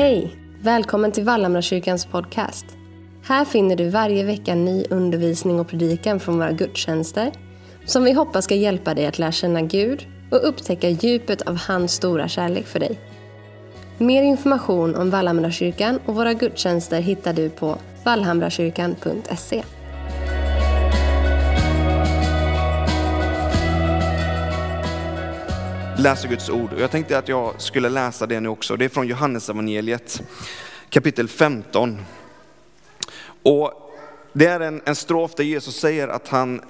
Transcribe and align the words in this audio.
Hej! 0.00 0.36
Välkommen 0.60 1.12
till 1.12 1.24
Vallhamrakyrkans 1.24 2.06
podcast. 2.06 2.66
Här 3.24 3.44
finner 3.44 3.76
du 3.76 3.88
varje 3.88 4.24
vecka 4.24 4.54
ny 4.54 4.84
undervisning 4.90 5.60
och 5.60 5.68
predikan 5.68 6.20
från 6.20 6.38
våra 6.38 6.52
gudstjänster 6.52 7.32
som 7.84 8.04
vi 8.04 8.12
hoppas 8.12 8.44
ska 8.44 8.54
hjälpa 8.54 8.94
dig 8.94 9.06
att 9.06 9.18
lära 9.18 9.32
känna 9.32 9.62
Gud 9.62 10.06
och 10.30 10.48
upptäcka 10.48 10.88
djupet 10.88 11.42
av 11.42 11.56
hans 11.56 11.92
stora 11.92 12.28
kärlek 12.28 12.66
för 12.66 12.78
dig. 12.78 12.98
Mer 13.98 14.22
information 14.22 14.94
om 14.94 15.10
Vallhamrakyrkan 15.10 16.00
och 16.06 16.14
våra 16.14 16.34
gudstjänster 16.34 17.00
hittar 17.00 17.32
du 17.32 17.50
på 17.50 17.78
vallhamrakyrkan.se. 18.04 19.62
läser 26.00 26.28
Guds 26.28 26.50
ord. 26.50 26.72
Och 26.72 26.80
jag 26.80 26.90
tänkte 26.90 27.18
att 27.18 27.28
jag 27.28 27.60
skulle 27.60 27.88
läsa 27.88 28.26
det 28.26 28.40
nu 28.40 28.48
också. 28.48 28.76
Det 28.76 28.84
är 28.84 28.88
från 28.88 29.06
Johannesevangeliet 29.06 30.22
kapitel 30.90 31.28
15. 31.28 31.98
Och 33.42 33.92
det 34.32 34.46
är 34.46 34.60
en, 34.60 34.82
en 34.84 34.96
strof 34.96 35.34
där 35.34 35.44
Jesus 35.44 35.76
säger 35.76 36.08
att 36.08 36.28
han, 36.28 36.60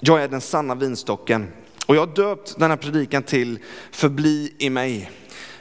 jag 0.00 0.22
är 0.22 0.28
den 0.28 0.40
sanna 0.40 0.74
vinstocken. 0.74 1.52
Och 1.86 1.96
jag 1.96 2.06
har 2.06 2.14
döpt 2.14 2.58
den 2.58 2.70
här 2.70 2.76
predikan 2.76 3.22
till 3.22 3.58
förbli 3.90 4.54
i 4.58 4.70
mig. 4.70 5.10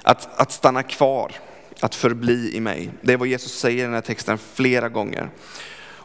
Att, 0.01 0.39
att 0.39 0.51
stanna 0.51 0.83
kvar, 0.83 1.31
att 1.79 1.95
förbli 1.95 2.55
i 2.55 2.59
mig. 2.59 2.89
Det 3.01 3.13
är 3.13 3.17
vad 3.17 3.27
Jesus 3.27 3.59
säger 3.59 3.79
i 3.79 3.81
den 3.81 3.93
här 3.93 4.01
texten 4.01 4.37
flera 4.37 4.89
gånger. 4.89 5.29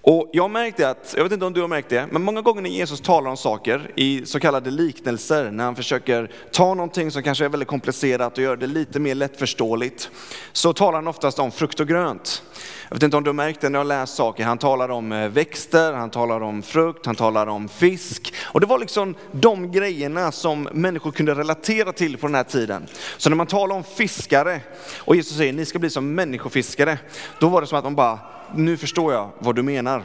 Och 0.07 0.31
jag 0.33 0.51
märkte 0.51 0.91
att, 0.91 1.15
jag 1.17 1.25
vet 1.25 1.33
inte 1.33 1.45
om 1.47 1.53
du 1.53 1.61
har 1.61 1.69
märkt 1.69 1.89
det, 1.89 2.07
men 2.11 2.23
många 2.23 2.41
gånger 2.41 2.63
när 2.63 2.71
Jesus 2.71 3.01
talar 3.01 3.31
om 3.31 3.37
saker 3.37 3.91
i 3.97 4.27
så 4.27 4.41
kallade 4.41 4.71
liknelser, 4.71 5.51
när 5.51 5.65
han 5.65 5.77
försöker 5.77 6.31
ta 6.53 6.75
någonting 6.75 7.11
som 7.11 7.23
kanske 7.23 7.45
är 7.45 7.49
väldigt 7.49 7.69
komplicerat 7.69 8.39
och 8.39 8.45
göra 8.45 8.57
det 8.57 8.67
lite 8.67 9.01
mer 9.01 9.15
lättförståeligt, 9.15 10.11
så 10.53 10.73
talar 10.73 10.99
han 10.99 11.09
oftast 11.09 11.39
om 11.39 11.51
frukt 11.51 11.81
och 11.81 11.89
grönt. 11.89 12.43
Jag 12.89 12.97
vet 12.97 13.03
inte 13.03 13.17
om 13.17 13.25
du 13.25 13.29
har 13.29 13.35
märkt 13.35 13.61
det 13.61 13.69
när 13.69 13.79
jag 13.79 13.85
har 13.85 13.89
läst 13.89 14.15
saker, 14.15 14.45
han 14.45 14.59
talar 14.59 14.89
om 14.89 15.13
eh, 15.13 15.29
växter, 15.29 15.93
han 15.93 16.11
talar 16.11 16.41
om 16.41 16.63
frukt, 16.63 17.07
han 17.07 17.17
talar 17.17 17.47
om 17.47 17.69
fisk. 17.69 18.35
Och 18.43 18.61
det 18.61 18.67
var 18.67 18.79
liksom 18.79 19.15
de 19.33 19.73
grejerna 19.73 20.33
som 20.33 20.69
människor 20.73 21.11
kunde 21.11 21.35
relatera 21.35 21.93
till 21.93 22.19
på 22.19 22.27
den 22.27 22.35
här 22.35 22.45
tiden. 22.45 22.87
Så 23.17 23.29
när 23.29 23.37
man 23.37 23.47
talar 23.47 23.77
om 23.77 23.85
fiskare 23.85 24.61
och 24.99 25.17
Jesus 25.17 25.37
säger 25.37 25.53
ni 25.53 25.65
ska 25.65 25.79
bli 25.79 25.91
som 25.91 26.15
människofiskare, 26.15 26.99
då 27.41 27.49
var 27.49 27.61
det 27.61 27.67
som 27.67 27.79
att 27.79 27.85
man 27.85 27.95
bara 27.95 28.19
nu 28.55 28.77
förstår 28.77 29.13
jag 29.13 29.31
vad 29.39 29.57
du 29.57 29.63
menar. 29.63 30.05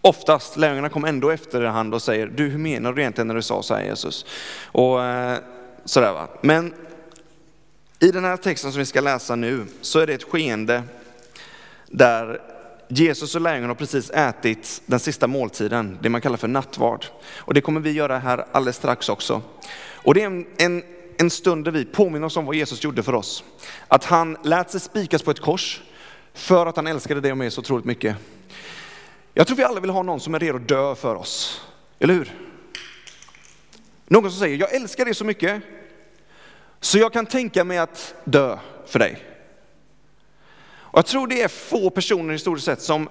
Oftast, 0.00 0.56
lärjungarna 0.56 0.88
kom 0.88 1.04
ändå 1.04 1.30
efterhand 1.30 1.94
och 1.94 2.02
säger, 2.02 2.26
du 2.26 2.48
hur 2.48 2.58
menar 2.58 2.92
du 2.92 3.02
egentligen 3.02 3.28
när 3.28 3.34
du 3.34 3.42
sa 3.42 3.62
så 3.62 3.74
här 3.74 3.84
Jesus? 3.84 4.26
Och 4.64 5.02
eh, 5.02 5.38
sådär 5.84 6.12
va. 6.12 6.28
Men 6.40 6.74
i 7.98 8.10
den 8.10 8.24
här 8.24 8.36
texten 8.36 8.72
som 8.72 8.78
vi 8.78 8.86
ska 8.86 9.00
läsa 9.00 9.36
nu 9.36 9.66
så 9.80 9.98
är 9.98 10.06
det 10.06 10.14
ett 10.14 10.22
skeende 10.22 10.82
där 11.86 12.40
Jesus 12.88 13.34
och 13.34 13.40
lärjungarna 13.40 13.70
har 13.70 13.74
precis 13.74 14.10
ätit 14.10 14.82
den 14.86 15.00
sista 15.00 15.26
måltiden, 15.26 15.98
det 16.02 16.08
man 16.08 16.20
kallar 16.20 16.36
för 16.36 16.48
nattvard. 16.48 17.06
Och 17.36 17.54
det 17.54 17.60
kommer 17.60 17.80
vi 17.80 17.90
göra 17.90 18.18
här 18.18 18.46
alldeles 18.52 18.76
strax 18.76 19.08
också. 19.08 19.42
Och 19.92 20.14
det 20.14 20.22
är 20.22 20.26
en, 20.26 20.46
en, 20.56 20.82
en 21.18 21.30
stund 21.30 21.64
där 21.64 21.72
vi 21.72 21.84
påminner 21.84 22.26
oss 22.26 22.36
om 22.36 22.46
vad 22.46 22.54
Jesus 22.54 22.84
gjorde 22.84 23.02
för 23.02 23.14
oss. 23.14 23.44
Att 23.88 24.04
han 24.04 24.36
lät 24.42 24.70
sig 24.70 24.80
spikas 24.80 25.22
på 25.22 25.30
ett 25.30 25.40
kors, 25.40 25.82
för 26.34 26.66
att 26.66 26.76
han 26.76 26.86
älskade 26.86 27.20
dig 27.20 27.30
och 27.30 27.38
mig 27.38 27.50
så 27.50 27.60
otroligt 27.60 27.84
mycket. 27.84 28.16
Jag 29.34 29.46
tror 29.46 29.56
vi 29.56 29.64
alla 29.64 29.80
vill 29.80 29.90
ha 29.90 30.02
någon 30.02 30.20
som 30.20 30.34
är 30.34 30.38
redo 30.38 30.56
att 30.56 30.68
dö 30.68 30.94
för 30.94 31.14
oss, 31.14 31.62
eller 31.98 32.14
hur? 32.14 32.38
Någon 34.06 34.30
som 34.30 34.40
säger, 34.40 34.56
jag 34.56 34.74
älskar 34.74 35.04
dig 35.04 35.14
så 35.14 35.24
mycket, 35.24 35.62
så 36.80 36.98
jag 36.98 37.12
kan 37.12 37.26
tänka 37.26 37.64
mig 37.64 37.78
att 37.78 38.14
dö 38.24 38.58
för 38.86 38.98
dig. 38.98 39.24
Och 40.94 40.98
jag 40.98 41.06
tror 41.06 41.26
det 41.26 41.42
är 41.42 41.48
få 41.48 41.90
personer 41.90 42.32
historiskt 42.32 42.64
sett 42.64 42.82
som, 42.82 43.08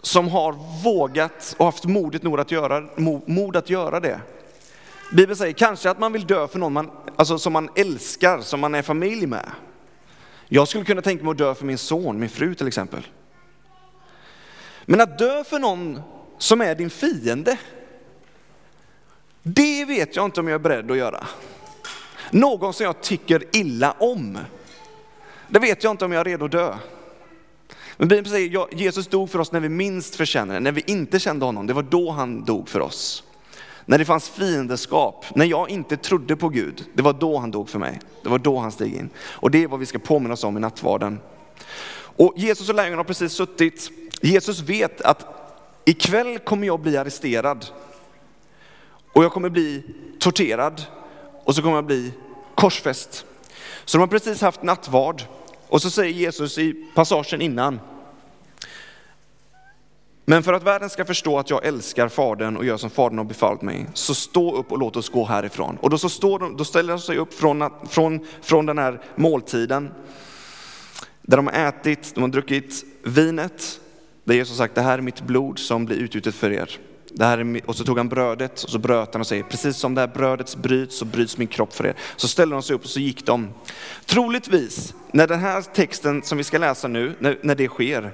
som 0.00 0.28
har 0.28 0.52
vågat 0.84 1.54
och 1.58 1.64
haft 1.64 1.84
modet 1.84 2.22
nog 2.22 2.40
att 2.40 2.50
göra, 2.50 2.88
mod 3.26 3.56
att 3.56 3.70
göra 3.70 4.00
det. 4.00 4.20
Bibeln 5.12 5.36
säger 5.36 5.52
kanske 5.52 5.90
att 5.90 5.98
man 5.98 6.12
vill 6.12 6.26
dö 6.26 6.48
för 6.48 6.58
någon 6.58 6.72
man, 6.72 6.90
alltså 7.16 7.38
som 7.38 7.52
man 7.52 7.68
älskar, 7.76 8.40
som 8.40 8.60
man 8.60 8.74
är 8.74 8.82
familj 8.82 9.26
med. 9.26 9.50
Jag 10.54 10.68
skulle 10.68 10.84
kunna 10.84 11.02
tänka 11.02 11.24
mig 11.24 11.30
att 11.30 11.38
dö 11.38 11.54
för 11.54 11.64
min 11.64 11.78
son, 11.78 12.20
min 12.20 12.28
fru 12.28 12.54
till 12.54 12.66
exempel. 12.66 13.06
Men 14.84 15.00
att 15.00 15.18
dö 15.18 15.44
för 15.44 15.58
någon 15.58 16.00
som 16.38 16.60
är 16.60 16.74
din 16.74 16.90
fiende, 16.90 17.58
det 19.42 19.84
vet 19.84 20.16
jag 20.16 20.24
inte 20.24 20.40
om 20.40 20.48
jag 20.48 20.54
är 20.54 20.58
beredd 20.58 20.90
att 20.90 20.96
göra. 20.96 21.26
Någon 22.30 22.72
som 22.72 22.86
jag 22.86 23.00
tycker 23.00 23.56
illa 23.56 23.92
om, 23.92 24.38
det 25.48 25.58
vet 25.58 25.84
jag 25.84 25.90
inte 25.90 26.04
om 26.04 26.12
jag 26.12 26.20
är 26.20 26.24
redo 26.24 26.44
att 26.44 26.52
dö. 26.52 26.74
Men 27.96 28.08
Bibeln 28.08 28.30
säger 28.30 28.74
Jesus 28.74 29.06
dog 29.06 29.30
för 29.30 29.38
oss 29.38 29.52
när 29.52 29.60
vi 29.60 29.68
minst 29.68 30.14
förtjänade 30.14 30.60
när 30.60 30.72
vi 30.72 30.82
inte 30.86 31.18
kände 31.18 31.44
honom. 31.44 31.66
Det 31.66 31.72
var 31.72 31.82
då 31.82 32.10
han 32.10 32.44
dog 32.44 32.68
för 32.68 32.80
oss. 32.80 33.24
När 33.86 33.98
det 33.98 34.04
fanns 34.04 34.28
fiendeskap, 34.28 35.24
när 35.34 35.46
jag 35.46 35.70
inte 35.70 35.96
trodde 35.96 36.36
på 36.36 36.48
Gud, 36.48 36.84
det 36.94 37.02
var 37.02 37.12
då 37.12 37.38
han 37.38 37.50
dog 37.50 37.68
för 37.68 37.78
mig. 37.78 38.00
Det 38.22 38.28
var 38.28 38.38
då 38.38 38.58
han 38.58 38.72
steg 38.72 38.94
in. 38.94 39.10
Och 39.18 39.50
det 39.50 39.62
är 39.62 39.68
vad 39.68 39.80
vi 39.80 39.86
ska 39.86 39.98
påminna 39.98 40.34
oss 40.34 40.44
om 40.44 40.56
i 40.56 40.60
nattvarden. 40.60 41.20
Och 42.16 42.34
Jesus 42.36 42.68
och 42.68 42.74
lärjungarna 42.74 43.00
har 43.00 43.04
precis 43.04 43.32
suttit, 43.32 43.90
Jesus 44.22 44.60
vet 44.60 45.00
att 45.00 45.26
ikväll 45.84 46.38
kommer 46.38 46.66
jag 46.66 46.80
bli 46.80 46.96
arresterad. 46.96 47.66
Och 49.12 49.24
jag 49.24 49.32
kommer 49.32 49.48
bli 49.48 49.82
torterad 50.18 50.82
och 51.44 51.54
så 51.54 51.62
kommer 51.62 51.74
jag 51.74 51.86
bli 51.86 52.12
korsfäst. 52.54 53.24
Så 53.84 53.98
de 53.98 54.00
har 54.00 54.06
precis 54.06 54.40
haft 54.40 54.62
nattvard 54.62 55.22
och 55.68 55.82
så 55.82 55.90
säger 55.90 56.12
Jesus 56.12 56.58
i 56.58 56.72
passagen 56.94 57.42
innan, 57.42 57.80
men 60.24 60.42
för 60.42 60.52
att 60.52 60.62
världen 60.62 60.90
ska 60.90 61.04
förstå 61.04 61.38
att 61.38 61.50
jag 61.50 61.64
älskar 61.64 62.08
Fadern 62.08 62.56
och 62.56 62.64
gör 62.64 62.76
som 62.76 62.90
Fadern 62.90 63.18
har 63.18 63.24
befallt 63.24 63.62
mig, 63.62 63.86
så 63.94 64.14
stå 64.14 64.56
upp 64.56 64.72
och 64.72 64.78
låt 64.78 64.96
oss 64.96 65.08
gå 65.08 65.24
härifrån. 65.24 65.78
Och 65.80 65.90
då, 65.90 65.98
så 65.98 66.08
står 66.08 66.38
de, 66.38 66.56
då 66.56 66.64
ställer 66.64 66.92
de 66.92 66.98
sig 66.98 67.18
upp 67.18 67.34
från, 67.34 67.70
från, 67.88 68.26
från 68.42 68.66
den 68.66 68.78
här 68.78 69.00
måltiden, 69.16 69.90
där 71.22 71.36
de 71.36 71.46
har 71.46 71.54
ätit, 71.54 72.14
de 72.14 72.20
har 72.20 72.28
druckit 72.28 72.84
vinet, 73.02 73.80
där 74.24 74.34
Jesus 74.34 74.56
sagt, 74.56 74.74
det 74.74 74.82
här 74.82 74.98
är 74.98 75.02
mitt 75.02 75.22
blod 75.22 75.58
som 75.58 75.84
blir 75.84 75.96
utgjutet 75.96 76.34
för 76.34 76.52
er. 76.52 76.78
Det 77.14 77.24
här 77.24 77.38
är, 77.38 77.60
och 77.66 77.76
så 77.76 77.84
tog 77.84 77.98
han 77.98 78.08
brödet 78.08 78.62
och 78.62 78.70
så 78.70 78.78
bröt 78.78 79.14
han 79.14 79.20
och 79.20 79.26
säger, 79.26 79.42
precis 79.42 79.76
som 79.76 79.94
det 79.94 80.00
här 80.00 80.08
brödet 80.08 80.56
bryts 80.56 80.98
så 80.98 81.04
bryts 81.04 81.38
min 81.38 81.48
kropp 81.48 81.72
för 81.72 81.86
er. 81.86 81.94
Så 82.16 82.28
ställde 82.28 82.54
de 82.54 82.62
sig 82.62 82.76
upp 82.76 82.82
och 82.82 82.90
så 82.90 83.00
gick 83.00 83.26
de. 83.26 83.48
Troligtvis, 84.06 84.94
när 85.12 85.26
den 85.26 85.40
här 85.40 85.62
texten 85.62 86.22
som 86.22 86.38
vi 86.38 86.44
ska 86.44 86.58
läsa 86.58 86.88
nu, 86.88 87.14
när, 87.18 87.38
när 87.42 87.54
det 87.54 87.68
sker, 87.68 88.12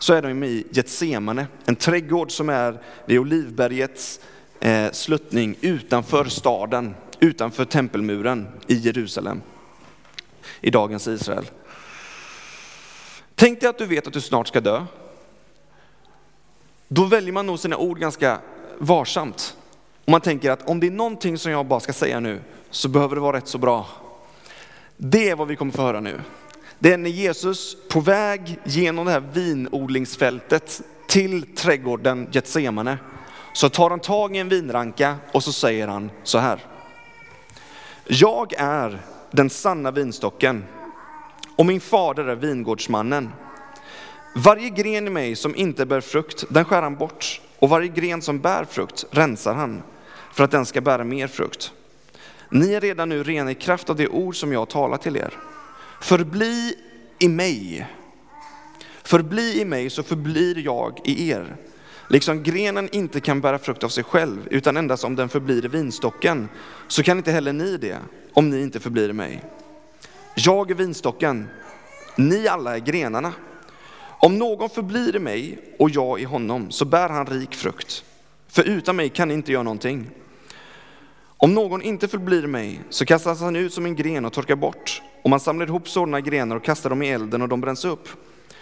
så 0.00 0.14
är 0.14 0.22
de 0.22 0.44
i 0.44 0.66
Getsemane, 0.70 1.46
en 1.64 1.76
trädgård 1.76 2.32
som 2.32 2.48
är 2.48 2.78
vid 3.04 3.18
Olivbergets 3.18 4.20
eh, 4.60 4.90
sluttning 4.90 5.56
utanför 5.60 6.24
staden, 6.24 6.94
utanför 7.20 7.64
tempelmuren 7.64 8.48
i 8.66 8.74
Jerusalem, 8.74 9.42
i 10.60 10.70
dagens 10.70 11.08
Israel. 11.08 11.44
Tänk 13.34 13.60
dig 13.60 13.70
att 13.70 13.78
du 13.78 13.86
vet 13.86 14.06
att 14.06 14.12
du 14.12 14.20
snart 14.20 14.48
ska 14.48 14.60
dö. 14.60 14.84
Då 16.88 17.04
väljer 17.04 17.32
man 17.32 17.46
nog 17.46 17.58
sina 17.58 17.76
ord 17.76 17.98
ganska 17.98 18.38
varsamt. 18.78 19.56
Och 20.04 20.10
man 20.10 20.20
tänker 20.20 20.50
att 20.50 20.68
om 20.68 20.80
det 20.80 20.86
är 20.86 20.90
någonting 20.90 21.38
som 21.38 21.52
jag 21.52 21.66
bara 21.66 21.80
ska 21.80 21.92
säga 21.92 22.20
nu 22.20 22.40
så 22.70 22.88
behöver 22.88 23.14
det 23.14 23.20
vara 23.20 23.36
rätt 23.36 23.48
så 23.48 23.58
bra. 23.58 23.86
Det 24.96 25.28
är 25.28 25.36
vad 25.36 25.48
vi 25.48 25.56
kommer 25.56 25.72
få 25.72 25.82
höra 25.82 26.00
nu. 26.00 26.20
Det 26.82 26.92
är 26.92 26.98
när 26.98 27.10
Jesus 27.10 27.76
på 27.88 28.00
väg 28.00 28.58
genom 28.64 29.06
det 29.06 29.12
här 29.12 29.22
vinodlingsfältet 29.32 30.82
till 31.06 31.42
trädgården 31.42 32.28
Getsemane 32.32 32.98
så 33.52 33.68
tar 33.68 33.90
han 33.90 34.00
tag 34.00 34.36
i 34.36 34.38
en 34.38 34.48
vinranka 34.48 35.16
och 35.32 35.44
så 35.44 35.52
säger 35.52 35.88
han 35.88 36.10
så 36.22 36.38
här. 36.38 36.64
Jag 38.06 38.52
är 38.58 39.00
den 39.30 39.50
sanna 39.50 39.90
vinstocken 39.90 40.64
och 41.56 41.66
min 41.66 41.80
fader 41.80 42.24
är 42.24 42.36
vingårdsmannen. 42.36 43.30
Varje 44.34 44.70
gren 44.70 45.06
i 45.06 45.10
mig 45.10 45.36
som 45.36 45.56
inte 45.56 45.86
bär 45.86 46.00
frukt, 46.00 46.44
den 46.48 46.64
skär 46.64 46.82
han 46.82 46.96
bort 46.96 47.40
och 47.58 47.68
varje 47.68 47.88
gren 47.88 48.22
som 48.22 48.40
bär 48.40 48.64
frukt 48.64 49.04
rensar 49.10 49.54
han 49.54 49.82
för 50.32 50.44
att 50.44 50.50
den 50.50 50.66
ska 50.66 50.80
bära 50.80 51.04
mer 51.04 51.26
frukt. 51.26 51.72
Ni 52.50 52.72
är 52.72 52.80
redan 52.80 53.08
nu 53.08 53.22
rena 53.22 53.50
i 53.50 53.54
kraft 53.54 53.90
av 53.90 53.96
det 53.96 54.08
ord 54.08 54.36
som 54.36 54.52
jag 54.52 54.68
talar 54.68 54.96
till 54.96 55.16
er. 55.16 55.34
Förbli 56.00 56.74
i 57.18 57.28
mig. 57.28 57.86
Förbli 59.02 59.60
i 59.60 59.64
mig 59.64 59.90
så 59.90 60.02
förblir 60.02 60.58
jag 60.58 61.00
i 61.04 61.30
er. 61.30 61.56
Liksom 62.08 62.42
grenen 62.42 62.88
inte 62.92 63.20
kan 63.20 63.40
bära 63.40 63.58
frukt 63.58 63.84
av 63.84 63.88
sig 63.88 64.04
själv, 64.04 64.48
utan 64.50 64.76
endast 64.76 65.04
om 65.04 65.16
den 65.16 65.28
förblir 65.28 65.64
i 65.64 65.68
vinstocken, 65.68 66.48
så 66.88 67.02
kan 67.02 67.18
inte 67.18 67.32
heller 67.32 67.52
ni 67.52 67.76
det, 67.76 67.98
om 68.32 68.50
ni 68.50 68.62
inte 68.62 68.80
förblir 68.80 69.08
i 69.08 69.12
mig. 69.12 69.44
Jag 70.34 70.70
är 70.70 70.74
vinstocken, 70.74 71.48
ni 72.16 72.48
alla 72.48 72.76
är 72.76 72.80
grenarna. 72.80 73.32
Om 74.22 74.38
någon 74.38 74.70
förblir 74.70 75.16
i 75.16 75.18
mig 75.18 75.58
och 75.78 75.90
jag 75.90 76.20
i 76.20 76.24
honom, 76.24 76.70
så 76.70 76.84
bär 76.84 77.08
han 77.08 77.26
rik 77.26 77.54
frukt. 77.54 78.04
För 78.48 78.62
utan 78.62 78.96
mig 78.96 79.08
kan 79.08 79.28
ni 79.28 79.34
inte 79.34 79.52
göra 79.52 79.62
någonting. 79.62 80.10
Om 81.22 81.54
någon 81.54 81.82
inte 81.82 82.08
förblir 82.08 82.44
i 82.44 82.46
mig, 82.46 82.80
så 82.90 83.04
kastas 83.04 83.40
han 83.40 83.56
ut 83.56 83.72
som 83.74 83.86
en 83.86 83.96
gren 83.96 84.24
och 84.24 84.32
torkar 84.32 84.56
bort 84.56 85.02
och 85.22 85.30
man 85.30 85.40
samlar 85.40 85.66
ihop 85.66 85.88
sådana 85.88 86.20
grenar 86.20 86.56
och 86.56 86.64
kastar 86.64 86.90
dem 86.90 87.02
i 87.02 87.08
elden 87.08 87.42
och 87.42 87.48
de 87.48 87.60
bränns 87.60 87.84
upp. 87.84 88.08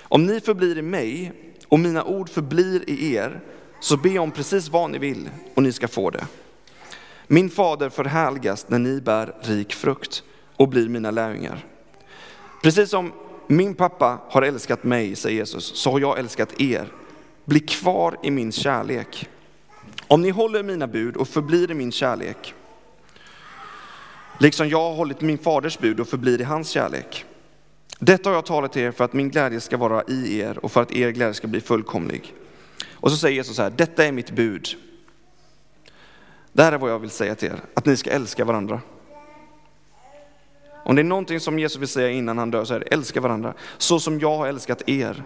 Om 0.00 0.26
ni 0.26 0.40
förblir 0.40 0.78
i 0.78 0.82
mig 0.82 1.32
och 1.68 1.80
mina 1.80 2.04
ord 2.04 2.28
förblir 2.28 2.90
i 2.90 3.14
er, 3.14 3.40
så 3.80 3.96
be 3.96 4.18
om 4.18 4.30
precis 4.30 4.68
vad 4.68 4.90
ni 4.90 4.98
vill 4.98 5.30
och 5.54 5.62
ni 5.62 5.72
ska 5.72 5.88
få 5.88 6.10
det. 6.10 6.26
Min 7.26 7.50
fader 7.50 7.88
förhärligas 7.88 8.68
när 8.68 8.78
ni 8.78 9.00
bär 9.00 9.34
rik 9.40 9.74
frukt 9.74 10.22
och 10.56 10.68
blir 10.68 10.88
mina 10.88 11.10
lärjungar. 11.10 11.66
Precis 12.62 12.90
som 12.90 13.12
min 13.46 13.74
pappa 13.74 14.18
har 14.28 14.42
älskat 14.42 14.84
mig, 14.84 15.16
säger 15.16 15.36
Jesus, 15.36 15.64
så 15.64 15.90
har 15.90 16.00
jag 16.00 16.18
älskat 16.18 16.60
er. 16.60 16.92
Bli 17.44 17.60
kvar 17.60 18.16
i 18.22 18.30
min 18.30 18.52
kärlek. 18.52 19.28
Om 20.06 20.22
ni 20.22 20.30
håller 20.30 20.62
mina 20.62 20.86
bud 20.86 21.16
och 21.16 21.28
förblir 21.28 21.70
i 21.70 21.74
min 21.74 21.92
kärlek, 21.92 22.54
liksom 24.38 24.68
jag 24.68 24.80
har 24.80 24.94
hållit 24.94 25.20
min 25.20 25.38
faders 25.38 25.78
bud 25.78 26.00
och 26.00 26.08
förblir 26.08 26.40
i 26.40 26.44
hans 26.44 26.68
kärlek. 26.68 27.24
Detta 27.98 28.30
har 28.30 28.34
jag 28.34 28.46
talat 28.46 28.72
till 28.72 28.82
er 28.82 28.90
för 28.90 29.04
att 29.04 29.12
min 29.12 29.30
glädje 29.30 29.60
ska 29.60 29.76
vara 29.76 30.02
i 30.08 30.40
er 30.40 30.58
och 30.64 30.72
för 30.72 30.82
att 30.82 30.92
er 30.92 31.10
glädje 31.10 31.34
ska 31.34 31.46
bli 31.46 31.60
fullkomlig. 31.60 32.34
Och 32.92 33.10
så 33.10 33.16
säger 33.16 33.34
Jesus 33.34 33.56
så 33.56 33.62
här, 33.62 33.70
detta 33.70 34.04
är 34.04 34.12
mitt 34.12 34.30
bud. 34.30 34.68
Det 36.52 36.62
här 36.62 36.72
är 36.72 36.78
vad 36.78 36.90
jag 36.90 36.98
vill 36.98 37.10
säga 37.10 37.34
till 37.34 37.48
er, 37.48 37.60
att 37.74 37.86
ni 37.86 37.96
ska 37.96 38.10
älska 38.10 38.44
varandra. 38.44 38.80
Om 40.84 40.96
det 40.96 41.02
är 41.02 41.04
någonting 41.04 41.40
som 41.40 41.58
Jesus 41.58 41.80
vill 41.80 41.88
säga 41.88 42.10
innan 42.10 42.38
han 42.38 42.50
dör 42.50 42.64
så 42.64 42.74
är 42.74 42.80
det 42.80 42.86
älska 42.86 43.20
varandra, 43.20 43.54
så 43.78 44.00
som 44.00 44.20
jag 44.20 44.36
har 44.36 44.46
älskat 44.46 44.88
er. 44.88 45.22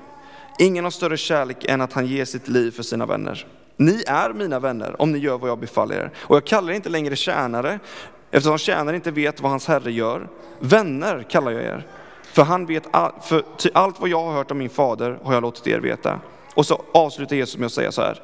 Ingen 0.59 0.85
har 0.85 0.91
större 0.91 1.17
kärlek 1.17 1.65
än 1.65 1.81
att 1.81 1.93
han 1.93 2.07
ger 2.07 2.25
sitt 2.25 2.49
liv 2.49 2.71
för 2.71 2.83
sina 2.83 3.07
vänner. 3.07 3.47
Ni 3.77 4.03
är 4.07 4.33
mina 4.33 4.59
vänner 4.59 5.03
om 5.03 5.13
ni 5.13 5.19
gör 5.19 5.39
vad 5.39 5.51
jag 5.51 5.59
befaller 5.59 5.95
er. 5.95 6.11
Och 6.17 6.37
jag 6.37 6.47
kallar 6.47 6.73
er 6.73 6.77
inte 6.77 6.89
längre 6.89 7.17
tjänare, 7.17 7.79
eftersom 8.33 8.59
tjänaren 8.59 8.95
inte 8.95 9.11
vet 9.11 9.41
vad 9.41 9.51
hans 9.51 9.67
herre 9.67 9.93
gör. 9.93 10.29
Vänner 10.59 11.27
kallar 11.31 11.51
jag 11.51 11.63
er, 11.63 11.87
för 12.23 12.43
han 12.43 12.67
vet 12.67 12.83
all, 12.91 13.13
för 13.23 13.45
allt 13.75 14.01
vad 14.01 14.09
jag 14.09 14.25
har 14.25 14.33
hört 14.33 14.51
om 14.51 14.59
min 14.59 14.71
fader 14.71 15.19
har 15.23 15.35
jag 15.35 15.43
låtit 15.43 15.67
er 15.67 15.79
veta. 15.79 16.21
Och 16.55 16.67
så 16.67 16.83
avslutar 16.95 17.37
Jesus 17.37 17.59
med 17.59 17.67
att 17.67 17.73
säga 17.73 17.93
så 17.93 18.03
här. 18.03 18.23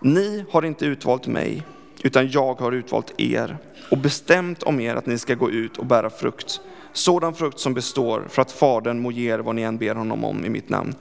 Ni 0.00 0.44
har 0.50 0.64
inte 0.64 0.86
utvalt 0.86 1.26
mig, 1.26 1.62
utan 2.02 2.30
jag 2.30 2.54
har 2.54 2.72
utvalt 2.72 3.20
er 3.20 3.58
och 3.90 3.98
bestämt 3.98 4.62
om 4.62 4.80
er 4.80 4.94
att 4.94 5.06
ni 5.06 5.18
ska 5.18 5.34
gå 5.34 5.50
ut 5.50 5.76
och 5.76 5.86
bära 5.86 6.10
frukt. 6.10 6.60
Sådan 6.92 7.34
frukt 7.34 7.58
som 7.58 7.74
består 7.74 8.24
för 8.28 8.42
att 8.42 8.52
Fadern 8.52 9.00
må 9.00 9.10
ge 9.10 9.32
er 9.32 9.38
vad 9.38 9.54
ni 9.54 9.62
än 9.62 9.78
ber 9.78 9.94
honom 9.94 10.24
om 10.24 10.44
i 10.44 10.48
mitt 10.48 10.68
namn. 10.68 10.94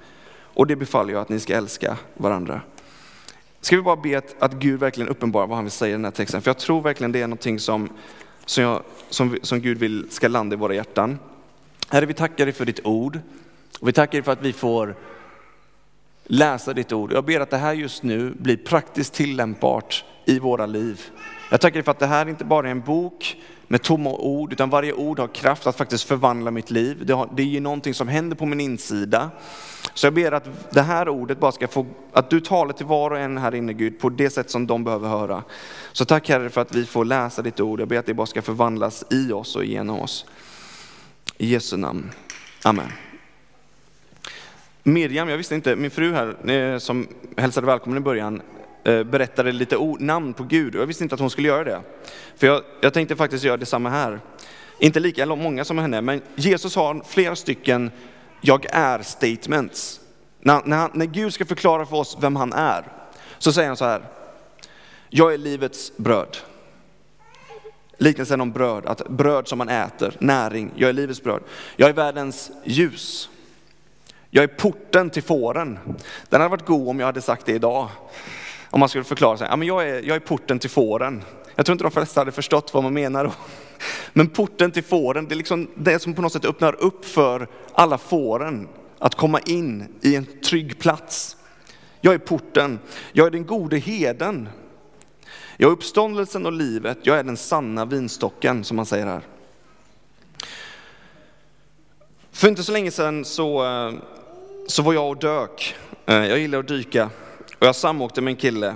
Och 0.54 0.68
det 0.68 0.76
befaller 0.76 1.14
jag 1.14 1.22
att 1.22 1.30
ni 1.30 1.40
ska 1.40 1.56
älska 1.56 1.98
varandra. 2.14 2.62
Ska 3.62 3.76
vi 3.76 3.82
bara 3.82 3.96
be 3.96 4.18
att, 4.18 4.36
att 4.40 4.54
Gud 4.54 4.80
verkligen 4.80 5.10
uppenbarar 5.10 5.48
vad 5.48 5.58
han 5.58 5.66
vill 5.66 5.72
säga 5.72 5.90
i 5.90 5.92
den 5.92 6.06
här 6.06 6.12
texten. 6.12 6.42
För 6.42 6.50
jag 6.50 6.58
tror 6.58 6.82
verkligen 6.82 7.12
det 7.12 7.22
är 7.22 7.28
någonting 7.28 7.60
som, 7.60 7.90
som, 8.46 8.64
jag, 8.64 8.84
som, 9.10 9.38
som 9.42 9.62
Gud 9.62 9.78
vill 9.78 10.08
ska 10.10 10.28
landa 10.28 10.54
i 10.54 10.58
våra 10.58 10.74
hjärtan. 10.74 11.20
Herre, 11.90 12.06
vi 12.06 12.14
tackar 12.14 12.46
dig 12.46 12.54
för 12.54 12.66
ditt 12.66 12.86
ord. 12.86 13.20
Och 13.80 13.88
vi 13.88 13.94
tackar 13.94 14.12
dig 14.12 14.24
för 14.24 14.32
att 14.32 14.42
vi 14.42 14.54
får 14.54 14.96
läsa 16.24 16.74
ditt 16.74 16.92
ord. 16.92 17.14
Jag 17.14 17.26
ber 17.26 17.40
att 17.40 17.50
det 17.50 17.58
här 17.58 17.74
just 17.74 18.04
nu 18.04 18.34
blir 18.40 18.58
praktiskt 18.58 19.14
tillämpbart 19.14 20.06
i 20.26 20.40
våra 20.40 20.66
liv. 20.66 21.02
Jag 21.52 21.62
tackar 21.62 21.74
dig 21.74 21.84
för 21.84 21.92
att 21.92 22.00
det 22.00 22.08
här 22.08 22.30
inte 22.30 22.46
bara 22.46 22.68
är 22.68 22.72
en 22.72 22.82
bok 22.82 23.38
med 23.68 23.82
tomma 23.82 24.10
ord, 24.10 24.54
utan 24.54 24.70
varje 24.70 24.94
ord 24.94 25.20
har 25.20 25.28
kraft 25.28 25.68
att 25.68 25.78
faktiskt 25.78 26.04
förvandla 26.04 26.52
mitt 26.52 26.72
liv. 26.72 27.06
Det, 27.06 27.14
har, 27.14 27.30
det 27.36 27.42
är 27.42 27.48
ju 27.48 27.60
någonting 27.60 27.94
som 27.94 28.08
händer 28.08 28.36
på 28.36 28.46
min 28.46 28.60
insida. 28.60 29.32
Så 29.94 30.06
jag 30.06 30.14
ber 30.14 30.32
att 30.32 30.72
det 30.72 30.82
här 30.82 31.10
ordet 31.10 31.40
bara 31.40 31.52
ska 31.52 31.68
få, 31.68 31.86
att 32.12 32.30
du 32.30 32.42
talar 32.42 32.74
till 32.74 32.86
var 32.86 33.12
och 33.12 33.20
en 33.20 33.38
här 33.38 33.56
inne 33.56 33.74
Gud 33.74 34.00
på 34.00 34.10
det 34.10 34.30
sätt 34.30 34.50
som 34.50 34.68
de 34.68 34.84
behöver 34.84 35.10
höra. 35.10 35.44
Så 35.92 36.06
tack 36.06 36.30
Herre 36.30 36.50
för 36.50 36.62
att 36.62 36.76
vi 36.76 36.86
får 36.86 37.06
läsa 37.06 37.42
ditt 37.42 37.60
ord. 37.60 37.80
Jag 37.80 37.88
ber 37.88 37.98
att 37.98 38.06
det 38.06 38.14
bara 38.14 38.28
ska 38.28 38.42
förvandlas 38.42 39.06
i 39.10 39.32
oss 39.32 39.56
och 39.56 39.66
genom 39.66 40.00
oss. 40.00 40.26
I 41.38 41.48
Jesu 41.48 41.78
namn. 41.78 42.12
Amen. 42.64 42.92
Miriam, 44.84 45.30
jag 45.30 45.38
visste 45.38 45.56
inte, 45.56 45.76
min 45.76 45.92
fru 45.92 46.14
här 46.14 46.52
eh, 46.52 46.78
som 46.78 47.08
hälsade 47.38 47.68
välkommen 47.68 47.98
i 47.98 48.02
början, 48.02 48.42
Eh, 48.86 49.04
berättade 49.04 49.52
lite 49.52 49.78
namn 50.00 50.34
på 50.34 50.44
Gud 50.44 50.76
och 50.76 50.82
jag 50.82 50.88
visste 50.88 51.04
inte 51.04 51.16
att 51.16 51.22
hon 51.22 51.30
skulle 51.30 51.48
göra 51.48 51.64
det. 51.64 51.82
För 52.36 52.48
jag, 52.48 52.62
jag 52.82 52.94
tänkte 52.94 53.16
faktiskt 53.16 53.44
göra 53.44 53.58
detsamma 53.58 53.90
här. 53.90 54.20
Inte 54.80 55.00
lika 55.00 55.26
många 55.26 55.66
som 55.66 55.78
henne, 55.78 56.02
men 56.02 56.22
Jesus 56.36 56.76
har 56.76 57.02
flera 57.08 57.36
stycken 57.36 57.92
jag 58.42 58.66
är 58.70 59.02
statements. 59.02 60.00
När, 60.40 60.62
när, 60.66 60.78
han, 60.78 60.92
när 60.94 61.06
Gud 61.06 61.34
ska 61.34 61.46
förklara 61.46 61.86
för 61.86 61.96
oss 61.96 62.18
vem 62.20 62.36
han 62.36 62.54
är, 62.54 62.84
så 63.38 63.54
säger 63.54 63.68
han 63.68 63.78
så 63.78 63.86
här. 63.86 64.02
Jag 65.10 65.34
är 65.34 65.38
livets 65.38 65.98
bröd. 65.98 66.38
Liknelsen 67.98 68.42
om 68.42 68.52
bröd, 68.52 68.86
att 68.86 69.10
bröd 69.10 69.48
som 69.48 69.58
man 69.58 69.70
äter, 69.70 70.18
näring, 70.20 70.72
jag 70.76 70.90
är 70.90 70.94
livets 70.94 71.24
bröd. 71.24 71.42
Jag 71.76 71.90
är 71.90 71.94
världens 71.94 72.52
ljus. 72.64 73.30
Jag 74.30 74.44
är 74.44 74.48
porten 74.48 75.10
till 75.10 75.24
fåren. 75.24 75.80
Den 76.30 76.42
hade 76.42 76.52
varit 76.52 76.66
god 76.66 76.90
om 76.90 77.00
jag 77.00 77.06
hade 77.06 77.22
sagt 77.22 77.46
det 77.46 77.54
idag. 77.54 77.90
Om 78.70 78.80
man 78.80 78.90
skulle 78.90 79.04
förklara 79.04 79.38
sig, 79.38 79.48
ja, 79.50 79.56
men 79.56 79.68
jag, 79.68 79.90
är, 79.90 80.02
jag 80.02 80.16
är 80.16 80.20
porten 80.20 80.60
till 80.60 80.70
fåren. 80.70 81.24
Jag 81.56 81.66
tror 81.66 81.74
inte 81.74 81.84
de 81.84 81.92
flesta 81.92 82.22
hade 82.22 82.32
förstått 82.32 82.74
vad 82.74 82.84
man 82.84 82.94
menar. 82.94 83.32
Men 84.14 84.30
porten 84.30 84.72
till 84.72 84.84
fåren, 84.84 85.28
det 85.28 85.34
är 85.34 85.38
liksom 85.38 85.68
det 85.76 86.00
som 86.00 86.14
på 86.14 86.22
något 86.22 86.34
sätt 86.34 86.46
öppnar 86.46 86.84
upp 86.84 87.06
för 87.06 87.48
alla 87.74 87.98
fåren 87.98 88.68
att 89.00 89.16
komma 89.16 89.40
in 89.40 89.88
i 90.02 90.16
en 90.16 90.26
trygg 90.26 90.80
plats. 90.80 91.38
Jag 92.02 92.14
är 92.14 92.18
porten, 92.18 92.80
jag 93.12 93.28
är 93.28 93.32
den 93.32 93.46
gode 93.46 93.78
heden. 93.78 94.50
Jag 95.58 95.68
är 95.68 95.72
uppståndelsen 95.72 96.46
och 96.46 96.54
livet, 96.54 96.98
jag 97.04 97.20
är 97.20 97.24
den 97.24 97.38
sanna 97.38 97.86
vinstocken 97.86 98.64
som 98.64 98.78
man 98.78 98.86
säger 98.86 99.06
här. 99.06 99.22
För 102.32 102.48
inte 102.48 102.64
så 102.64 102.72
länge 102.72 102.92
sedan 102.92 103.26
så, 103.26 103.66
eh, 103.66 103.94
så 104.68 104.82
var 104.82 104.94
jag 104.94 105.10
och 105.10 105.18
dök. 105.18 105.76
Eh, 106.06 106.16
jag 106.26 106.40
gillar 106.40 106.60
att 106.60 106.68
dyka 106.68 107.10
och 107.60 107.68
jag 107.68 107.76
samåkte 107.76 108.22
med 108.22 108.32
en 108.32 108.38
kille 108.38 108.76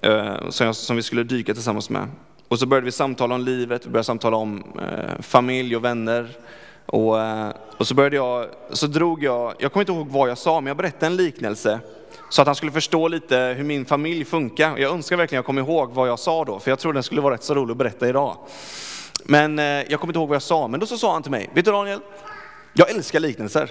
eh, 0.00 0.48
som, 0.48 0.66
jag, 0.66 0.76
som 0.76 0.96
vi 0.96 1.02
skulle 1.02 1.22
dyka 1.22 1.54
tillsammans 1.54 1.90
med. 1.90 2.08
Och 2.48 2.58
så 2.58 2.66
började 2.66 2.84
vi 2.84 2.92
samtala 2.92 3.34
om 3.34 3.40
livet, 3.40 3.86
vi 3.86 3.90
började 3.90 4.04
samtala 4.04 4.36
om 4.36 4.64
eh, 4.82 5.22
familj 5.22 5.76
och 5.76 5.84
vänner. 5.84 6.28
Och, 6.86 7.20
eh, 7.20 7.50
och 7.76 7.86
så 7.86 7.94
började 7.94 8.16
jag, 8.16 8.46
så 8.70 8.86
drog 8.86 9.24
jag, 9.24 9.54
jag 9.58 9.72
kommer 9.72 9.82
inte 9.82 9.92
ihåg 9.92 10.08
vad 10.08 10.30
jag 10.30 10.38
sa, 10.38 10.60
men 10.60 10.66
jag 10.66 10.76
berättade 10.76 11.06
en 11.06 11.16
liknelse 11.16 11.80
så 12.30 12.42
att 12.42 12.46
han 12.46 12.54
skulle 12.54 12.72
förstå 12.72 13.08
lite 13.08 13.54
hur 13.56 13.64
min 13.64 13.84
familj 13.84 14.24
funkar. 14.24 14.78
Jag 14.78 14.92
önskar 14.92 15.16
verkligen 15.16 15.38
jag 15.38 15.46
kom 15.46 15.58
ihåg 15.58 15.92
vad 15.92 16.08
jag 16.08 16.18
sa 16.18 16.44
då, 16.44 16.58
för 16.58 16.70
jag 16.70 16.78
tror 16.78 16.92
den 16.92 17.02
skulle 17.02 17.20
vara 17.20 17.34
rätt 17.34 17.44
så 17.44 17.54
rolig 17.54 17.72
att 17.72 17.78
berätta 17.78 18.08
idag. 18.08 18.36
Men 19.24 19.58
eh, 19.58 19.64
jag 19.64 20.00
kommer 20.00 20.10
inte 20.10 20.18
ihåg 20.18 20.28
vad 20.28 20.34
jag 20.34 20.42
sa, 20.42 20.68
men 20.68 20.80
då 20.80 20.86
så 20.86 20.98
sa 20.98 21.12
han 21.12 21.22
till 21.22 21.30
mig, 21.30 21.50
vet 21.54 21.64
du 21.64 21.70
Daniel, 21.70 22.00
jag 22.72 22.90
älskar 22.90 23.20
liknelser. 23.20 23.70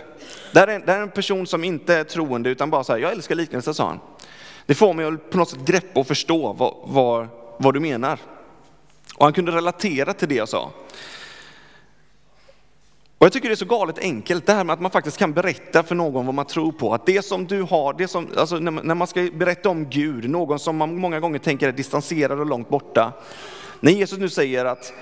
Det 0.51 0.59
här, 0.59 0.67
är, 0.67 0.79
det 0.79 0.91
här 0.91 0.99
är 0.99 1.03
en 1.03 1.09
person 1.09 1.47
som 1.47 1.63
inte 1.63 1.95
är 1.95 2.03
troende 2.03 2.49
utan 2.49 2.69
bara 2.69 2.83
så 2.83 2.93
här, 2.93 2.99
jag 2.99 3.11
älskar 3.11 3.35
liknelser 3.35 3.73
sa 3.73 3.87
han. 3.87 3.99
Det 4.65 4.75
får 4.75 4.93
mig 4.93 5.05
att 5.05 5.29
på 5.29 5.37
något 5.37 5.49
sätt 5.49 5.65
greppa 5.65 5.99
och 5.99 6.07
förstå 6.07 6.53
vad, 6.53 6.73
vad, 6.83 7.27
vad 7.57 7.73
du 7.73 7.79
menar. 7.79 8.19
Och 9.15 9.25
han 9.25 9.33
kunde 9.33 9.51
relatera 9.51 10.13
till 10.13 10.29
det 10.29 10.35
jag 10.35 10.49
sa. 10.49 10.71
Och 13.17 13.25
jag 13.25 13.33
tycker 13.33 13.49
det 13.49 13.53
är 13.53 13.55
så 13.55 13.65
galet 13.65 13.99
enkelt 13.99 14.45
det 14.45 14.53
här 14.53 14.63
med 14.63 14.73
att 14.73 14.81
man 14.81 14.91
faktiskt 14.91 15.17
kan 15.17 15.33
berätta 15.33 15.83
för 15.83 15.95
någon 15.95 16.25
vad 16.25 16.35
man 16.35 16.45
tror 16.45 16.71
på. 16.71 16.93
Att 16.93 17.05
det 17.05 17.25
som 17.25 17.45
du 17.45 17.61
har, 17.61 17.93
det 17.93 18.07
som, 18.07 18.27
alltså 18.37 18.59
när 18.59 18.95
man 18.95 19.07
ska 19.07 19.29
berätta 19.33 19.69
om 19.69 19.89
Gud, 19.89 20.29
någon 20.29 20.59
som 20.59 20.77
man 20.77 20.99
många 20.99 21.19
gånger 21.19 21.39
tänker 21.39 21.67
är 21.67 21.71
distanserad 21.71 22.39
och 22.39 22.45
långt 22.45 22.69
borta. 22.69 23.13
När 23.79 23.91
Jesus 23.91 24.19
nu 24.19 24.29
säger 24.29 24.65
att 24.65 24.93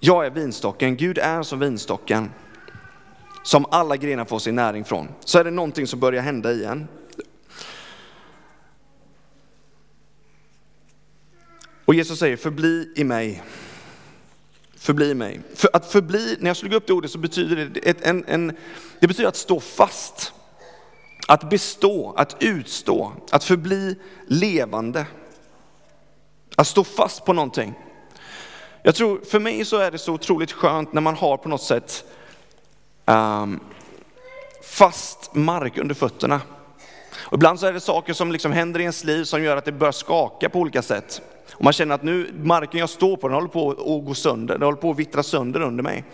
jag 0.00 0.26
är 0.26 0.30
vinstocken, 0.30 0.96
Gud 0.96 1.18
är 1.18 1.42
som 1.42 1.58
vinstocken 1.58 2.30
som 3.42 3.66
alla 3.70 3.96
grenar 3.96 4.24
får 4.24 4.38
sin 4.38 4.54
näring 4.54 4.84
från, 4.84 5.08
så 5.20 5.38
är 5.38 5.44
det 5.44 5.50
någonting 5.50 5.86
som 5.86 6.00
börjar 6.00 6.22
hända 6.22 6.52
igen. 6.52 6.88
Och 11.86 11.94
Jesus 11.94 12.18
säger, 12.18 12.36
förbli 12.36 12.92
i 12.96 13.04
mig. 13.04 13.42
Förbli 14.76 15.10
i 15.10 15.14
mig. 15.14 15.40
För 15.54 15.70
att 15.72 15.92
förbli, 15.92 16.36
när 16.40 16.50
jag 16.50 16.56
slog 16.56 16.72
upp 16.72 16.86
det 16.86 16.92
ordet 16.92 17.10
så 17.10 17.18
betyder 17.18 17.56
det, 17.56 17.80
ett, 17.80 18.02
en, 18.02 18.24
en, 18.28 18.56
det 19.00 19.06
betyder 19.06 19.28
att 19.28 19.36
stå 19.36 19.60
fast. 19.60 20.32
Att 21.28 21.50
bestå, 21.50 22.14
att 22.16 22.36
utstå, 22.40 23.12
att 23.30 23.44
förbli 23.44 23.96
levande. 24.26 25.06
Att 26.56 26.66
stå 26.66 26.84
fast 26.84 27.24
på 27.24 27.32
någonting. 27.32 27.74
Jag 28.82 28.94
tror, 28.94 29.20
för 29.24 29.38
mig 29.38 29.64
så 29.64 29.76
är 29.76 29.90
det 29.90 29.98
så 29.98 30.12
otroligt 30.12 30.52
skönt 30.52 30.92
när 30.92 31.00
man 31.00 31.14
har 31.14 31.36
på 31.36 31.48
något 31.48 31.62
sätt 31.62 32.04
um, 33.04 33.60
fast 34.62 35.34
mark 35.34 35.78
under 35.78 35.94
fötterna. 35.94 36.40
Och 37.26 37.36
ibland 37.36 37.60
så 37.60 37.66
är 37.66 37.72
det 37.72 37.80
saker 37.80 38.12
som 38.12 38.32
liksom 38.32 38.52
händer 38.52 38.80
i 38.80 38.82
ens 38.82 39.04
liv 39.04 39.24
som 39.24 39.42
gör 39.42 39.56
att 39.56 39.64
det 39.64 39.72
börjar 39.72 39.92
skaka 39.92 40.48
på 40.48 40.58
olika 40.58 40.82
sätt. 40.82 41.22
Och 41.52 41.64
man 41.64 41.72
känner 41.72 41.94
att 41.94 42.02
nu, 42.02 42.30
marken 42.42 42.80
jag 42.80 42.90
står 42.90 43.16
på, 43.16 43.28
den 43.28 43.34
håller 43.34 43.48
på 43.48 43.70
att 43.70 44.06
gå 44.06 44.14
sönder, 44.14 44.54
den 44.54 44.62
håller 44.62 44.78
på 44.78 44.90
att 44.90 44.98
vittra 44.98 45.22
sönder 45.22 45.60
under 45.60 45.82
mig. 45.82 46.04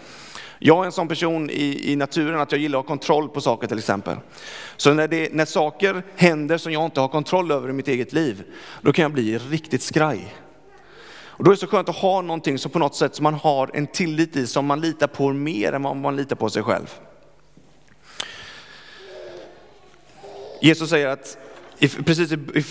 Jag 0.59 0.83
är 0.83 0.87
en 0.87 0.93
sån 0.93 1.09
person 1.09 1.51
i, 1.51 1.93
i 1.93 1.97
naturen 1.97 2.41
att 2.41 2.53
jag 2.53 2.61
gillar 2.61 2.79
att 2.79 2.85
ha 2.85 2.89
kontroll 2.89 3.29
på 3.29 3.41
saker 3.41 3.67
till 3.67 3.79
exempel. 3.79 4.17
Så 4.77 4.95
när, 4.95 5.09
det, 5.09 5.33
när 5.33 5.45
saker 5.45 6.03
händer 6.17 6.59
som 6.59 6.73
jag 6.73 6.85
inte 6.85 7.01
har 7.01 7.09
kontroll 7.09 7.51
över 7.51 7.69
i 7.71 7.73
mitt 7.73 7.89
eget 7.89 8.13
liv, 8.13 8.43
då 8.81 8.93
kan 8.93 9.03
jag 9.03 9.13
bli 9.13 9.39
riktigt 9.39 9.83
skraj. 9.83 10.35
Och 11.43 11.45
då 11.45 11.51
är 11.51 11.55
det 11.55 11.61
så 11.61 11.67
skönt 11.67 11.89
att 11.89 11.97
ha 11.97 12.21
någonting 12.21 12.59
som 12.59 12.71
på 12.71 12.79
något 12.79 12.95
sätt 12.95 13.15
som 13.15 13.23
man 13.23 13.35
har 13.35 13.71
en 13.75 13.87
tillit 13.87 14.37
i, 14.37 14.47
som 14.47 14.67
man 14.67 14.81
litar 14.81 15.07
på 15.07 15.33
mer 15.33 15.73
än 15.73 15.83
vad 15.83 15.97
man 15.97 16.17
litar 16.17 16.37
på 16.37 16.51
sig 16.51 16.63
själv. 16.63 16.95
Jesus 20.65 20.91
säger 20.91 21.09
att 21.09 21.39
i, 21.79 21.89
precis 21.89 22.33
i, 22.33 22.39
i, 22.55 22.63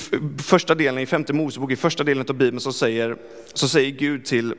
första 0.42 0.76
delen, 0.76 1.04
i 1.04 1.06
femte 1.06 1.34
Mosebok, 1.34 1.72
i 1.72 1.76
första 1.76 2.04
delen 2.04 2.26
av 2.30 2.36
Bibeln 2.36 2.60
så 2.60 2.74
säger, 2.74 3.18
så 3.54 3.68
säger 3.68 3.92
Gud 3.92 4.26
till, 4.26 4.56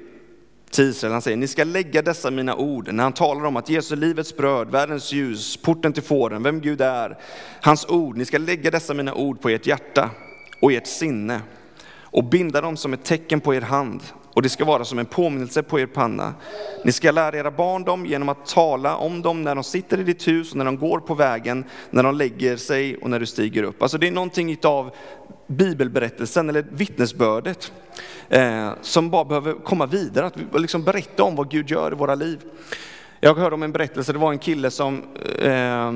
till 0.71 0.85
Israel, 0.85 1.13
han 1.13 1.23
säger, 1.23 1.37
ni 1.37 1.49
ska 1.49 1.65
lägga 1.65 2.03
dessa 2.03 2.31
mina 2.31 2.57
ord, 2.57 2.93
när 2.93 3.03
han 3.03 3.13
talar 3.13 3.45
om 3.45 3.57
att 3.57 3.69
Jesus 3.69 3.93
är 3.93 3.97
livets 3.97 4.37
bröd, 4.37 4.71
världens 4.71 5.13
ljus, 5.13 5.57
porten 5.57 5.93
till 5.93 6.03
fåren, 6.03 6.43
vem 6.43 6.61
Gud 6.61 6.81
är, 6.81 7.19
hans 7.61 7.87
ord, 7.89 8.17
ni 8.17 8.25
ska 8.25 8.39
lägga 8.39 8.71
dessa 8.71 8.95
mina 8.95 9.15
ord 9.15 9.41
på 9.41 9.49
ert 9.49 9.67
hjärta 9.67 10.11
och 10.61 10.73
ert 10.73 10.87
sinne 10.87 11.41
och 12.01 12.25
binda 12.25 12.61
dem 12.61 12.77
som 12.77 12.93
ett 12.93 13.05
tecken 13.05 13.41
på 13.41 13.55
er 13.55 13.61
hand 13.61 14.01
och 14.35 14.43
det 14.43 14.49
ska 14.49 14.65
vara 14.65 14.85
som 14.85 14.99
en 14.99 15.07
påminnelse 15.07 15.63
på 15.63 15.81
er 15.81 15.87
panna. 15.87 16.35
Ni 16.85 16.93
ska 16.93 17.11
lära 17.11 17.37
era 17.37 17.51
barn 17.51 17.85
dem 17.85 18.07
genom 18.07 18.29
att 18.29 18.47
tala 18.47 18.97
om 18.97 19.23
dem 19.23 19.43
när 19.43 19.55
de 19.55 19.65
sitter 19.65 20.01
i 20.01 20.03
ditt 20.03 20.29
hus 20.29 20.51
och 20.51 20.57
när 20.57 20.65
de 20.65 20.79
går 20.79 21.01
på 21.01 21.15
vägen, 21.15 21.65
när 21.91 22.03
de 22.03 22.15
lägger 22.15 22.57
sig 22.57 22.97
och 22.97 23.11
när 23.11 23.21
du 23.21 23.27
stiger 23.27 23.63
upp. 23.63 23.83
Alltså 23.83 23.99
det 23.99 24.07
är 24.07 24.13
någonting 24.13 24.59
av 24.63 24.91
bibelberättelsen 25.47 26.49
eller 26.49 26.67
vittnesbördet 26.71 27.73
eh, 28.29 28.71
som 28.81 29.11
bara 29.11 29.25
behöver 29.25 29.55
komma 29.55 29.87
vidare, 29.87 30.27
att 30.27 30.61
liksom 30.61 30.85
berätta 30.85 31.23
om 31.23 31.37
vad 31.37 31.51
Gud 31.51 31.71
gör 31.71 31.93
i 31.93 31.95
våra 31.95 32.15
liv. 32.15 32.41
Jag 33.21 33.35
hörde 33.35 33.55
om 33.55 33.63
en 33.63 33.73
berättelse, 33.73 34.13
det 34.13 34.19
var 34.19 34.33
en 34.33 34.39
kille 34.39 34.71
som, 34.71 35.03
eh, 35.39 35.89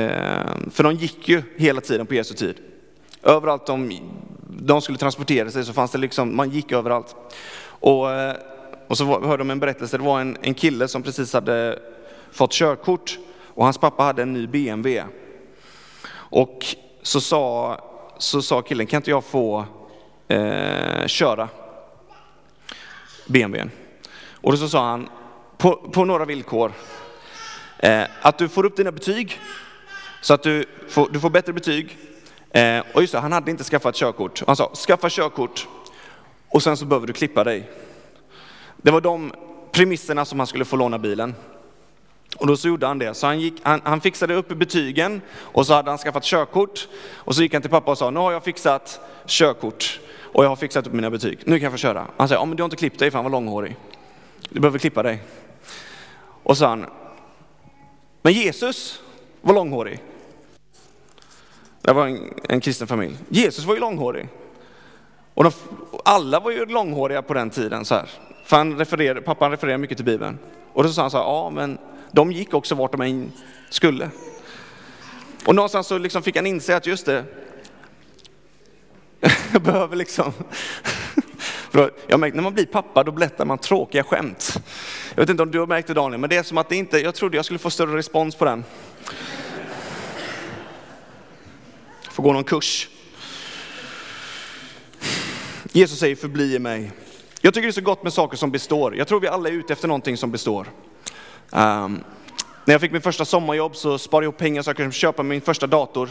eh, 0.00 0.46
för 0.70 0.82
de 0.82 0.94
gick 0.94 1.28
ju 1.28 1.42
hela 1.56 1.80
tiden 1.80 2.06
på 2.06 2.14
Jesu 2.14 2.34
tid. 2.34 2.54
Överallt 3.22 3.66
de 3.66 3.92
de 4.48 4.82
skulle 4.82 4.98
transportera 4.98 5.50
sig 5.50 5.64
så 5.64 5.72
fanns 5.72 5.90
det 5.90 5.98
liksom, 5.98 6.36
man 6.36 6.50
gick 6.50 6.72
överallt. 6.72 7.16
Och, 7.60 8.12
eh, 8.12 8.36
och 8.88 8.98
så 8.98 9.04
hörde 9.04 9.36
de 9.36 9.50
en 9.50 9.60
berättelse, 9.60 9.96
det 9.96 10.04
var 10.04 10.20
en, 10.20 10.36
en 10.42 10.54
kille 10.54 10.88
som 10.88 11.02
precis 11.02 11.32
hade 11.32 11.78
fått 12.32 12.52
körkort 12.52 13.18
och 13.46 13.64
hans 13.64 13.78
pappa 13.78 14.02
hade 14.02 14.22
en 14.22 14.32
ny 14.32 14.46
BMW. 14.46 15.04
Och 16.10 16.66
så 17.02 17.20
sa, 17.20 17.78
så 18.18 18.42
sa 18.42 18.62
killen, 18.62 18.86
kan 18.86 18.96
inte 18.96 19.10
jag 19.10 19.24
få 19.24 19.64
eh, 20.28 21.06
köra 21.06 21.48
BMWn? 23.26 23.70
Och 24.32 24.52
då 24.52 24.58
så 24.58 24.68
sa 24.68 24.88
han, 24.88 25.08
på, 25.56 25.76
på 25.76 26.04
några 26.04 26.24
villkor, 26.24 26.72
eh, 27.78 28.04
att 28.22 28.38
du 28.38 28.48
får 28.48 28.66
upp 28.66 28.76
dina 28.76 28.92
betyg, 28.92 29.40
så 30.20 30.34
att 30.34 30.42
du 30.42 30.64
får, 30.88 31.08
du 31.12 31.20
får 31.20 31.30
bättre 31.30 31.52
betyg 31.52 31.98
Eh, 32.50 32.82
och 32.94 33.00
just 33.00 33.12
det, 33.12 33.18
han 33.18 33.32
hade 33.32 33.50
inte 33.50 33.64
skaffat 33.64 33.94
körkort. 33.94 34.42
Han 34.46 34.56
sa, 34.56 34.74
skaffa 34.74 35.08
körkort 35.10 35.68
och 36.48 36.62
sen 36.62 36.76
så 36.76 36.84
behöver 36.84 37.06
du 37.06 37.12
klippa 37.12 37.44
dig. 37.44 37.70
Det 38.76 38.90
var 38.90 39.00
de 39.00 39.32
premisserna 39.72 40.24
som 40.24 40.38
han 40.38 40.46
skulle 40.46 40.64
få 40.64 40.76
låna 40.76 40.98
bilen. 40.98 41.34
Och 42.36 42.46
då 42.46 42.56
så 42.56 42.68
gjorde 42.68 42.86
han 42.86 42.98
det. 42.98 43.14
Så 43.14 43.26
han, 43.26 43.40
gick, 43.40 43.54
han, 43.62 43.80
han 43.84 44.00
fixade 44.00 44.34
upp 44.34 44.48
betygen 44.48 45.20
och 45.36 45.66
så 45.66 45.74
hade 45.74 45.90
han 45.90 45.98
skaffat 45.98 46.24
körkort. 46.24 46.88
Och 47.14 47.34
så 47.34 47.42
gick 47.42 47.52
han 47.52 47.62
till 47.62 47.70
pappa 47.70 47.90
och 47.90 47.98
sa, 47.98 48.10
nu 48.10 48.20
har 48.20 48.32
jag 48.32 48.44
fixat 48.44 49.00
körkort 49.26 50.00
och 50.32 50.44
jag 50.44 50.48
har 50.48 50.56
fixat 50.56 50.86
upp 50.86 50.92
mina 50.92 51.10
betyg. 51.10 51.38
Nu 51.44 51.58
kan 51.58 51.62
jag 51.62 51.72
få 51.72 51.78
köra. 51.78 52.06
Han 52.16 52.28
sa, 52.28 52.34
ja 52.34 52.44
men 52.44 52.56
du 52.56 52.62
har 52.62 52.66
inte 52.66 52.76
klippt 52.76 52.98
dig 52.98 53.10
för 53.10 53.18
han 53.18 53.24
var 53.24 53.30
långhårig. 53.30 53.76
Du 54.48 54.60
behöver 54.60 54.78
klippa 54.78 55.02
dig. 55.02 55.22
Och 56.42 56.56
så 56.56 56.60
sa 56.60 56.68
han, 56.68 56.86
men 58.22 58.32
Jesus 58.32 59.02
var 59.40 59.54
långhårig. 59.54 60.00
Det 61.82 61.92
var 61.92 62.06
en, 62.06 62.34
en 62.48 62.60
kristen 62.60 62.86
familj. 62.86 63.16
Jesus 63.28 63.64
var 63.64 63.74
ju 63.74 63.80
långhårig. 63.80 64.28
Och 65.34 65.44
de, 65.44 65.52
alla 66.04 66.40
var 66.40 66.50
ju 66.50 66.66
långhåriga 66.66 67.22
på 67.22 67.34
den 67.34 67.50
tiden. 67.50 67.84
Så 67.84 67.94
här. 67.94 68.10
För 68.44 68.56
han 68.56 68.78
refererade, 68.78 69.20
pappan 69.20 69.50
refererar 69.50 69.78
mycket 69.78 69.98
till 69.98 70.04
Bibeln. 70.04 70.38
Och 70.72 70.82
då 70.82 70.88
sa 70.88 71.02
han 71.02 71.10
så 71.10 71.16
här, 71.16 71.24
ja 71.24 71.50
men 71.50 71.78
de 72.12 72.32
gick 72.32 72.54
också 72.54 72.74
vart 72.74 72.92
de 72.92 73.00
än 73.00 73.32
skulle. 73.70 74.10
Och 75.46 75.54
någonstans 75.54 75.86
så 75.86 75.98
liksom 75.98 76.22
fick 76.22 76.36
han 76.36 76.46
inse 76.46 76.76
att 76.76 76.86
just 76.86 77.06
det, 77.06 77.24
jag 79.52 79.62
behöver 79.62 79.96
liksom, 79.96 80.32
jag 82.06 82.20
märkte, 82.20 82.36
när 82.36 82.42
man 82.42 82.54
blir 82.54 82.66
pappa 82.66 83.04
då 83.04 83.12
berättar 83.12 83.44
man 83.44 83.58
tråkiga 83.58 84.04
skämt. 84.04 84.60
Jag 85.14 85.22
vet 85.22 85.30
inte 85.30 85.42
om 85.42 85.50
du 85.50 85.58
har 85.58 85.66
märkt 85.66 85.88
det 85.88 85.94
Daniel, 85.94 86.20
men 86.20 86.30
det 86.30 86.36
är 86.36 86.42
som 86.42 86.58
att 86.58 86.68
det 86.68 86.76
inte, 86.76 86.98
jag 86.98 87.14
trodde 87.14 87.36
jag 87.36 87.44
skulle 87.44 87.58
få 87.58 87.70
större 87.70 87.96
respons 87.96 88.34
på 88.34 88.44
den 88.44 88.64
får 92.18 92.22
gå 92.22 92.32
någon 92.32 92.44
kurs. 92.44 92.88
Jesus 95.72 95.98
säger 95.98 96.16
förbli 96.16 96.54
i 96.54 96.58
mig. 96.58 96.92
Jag 97.40 97.54
tycker 97.54 97.66
det 97.66 97.70
är 97.70 97.72
så 97.72 97.80
gott 97.80 98.02
med 98.02 98.12
saker 98.12 98.36
som 98.36 98.50
består. 98.50 98.96
Jag 98.96 99.08
tror 99.08 99.20
vi 99.20 99.28
alla 99.28 99.48
är 99.48 99.52
ute 99.52 99.72
efter 99.72 99.88
någonting 99.88 100.16
som 100.16 100.30
består. 100.30 100.68
Um, 101.50 102.04
när 102.64 102.74
jag 102.74 102.80
fick 102.80 102.92
min 102.92 103.02
första 103.02 103.24
sommarjobb 103.24 103.76
så 103.76 103.98
sparade 103.98 104.24
jag 104.24 104.30
ihop 104.30 104.38
pengar 104.38 104.62
så 104.62 104.70
jag 104.70 104.76
kunde 104.76 104.92
köpa 104.92 105.22
min 105.22 105.40
första 105.40 105.66
dator. 105.66 106.10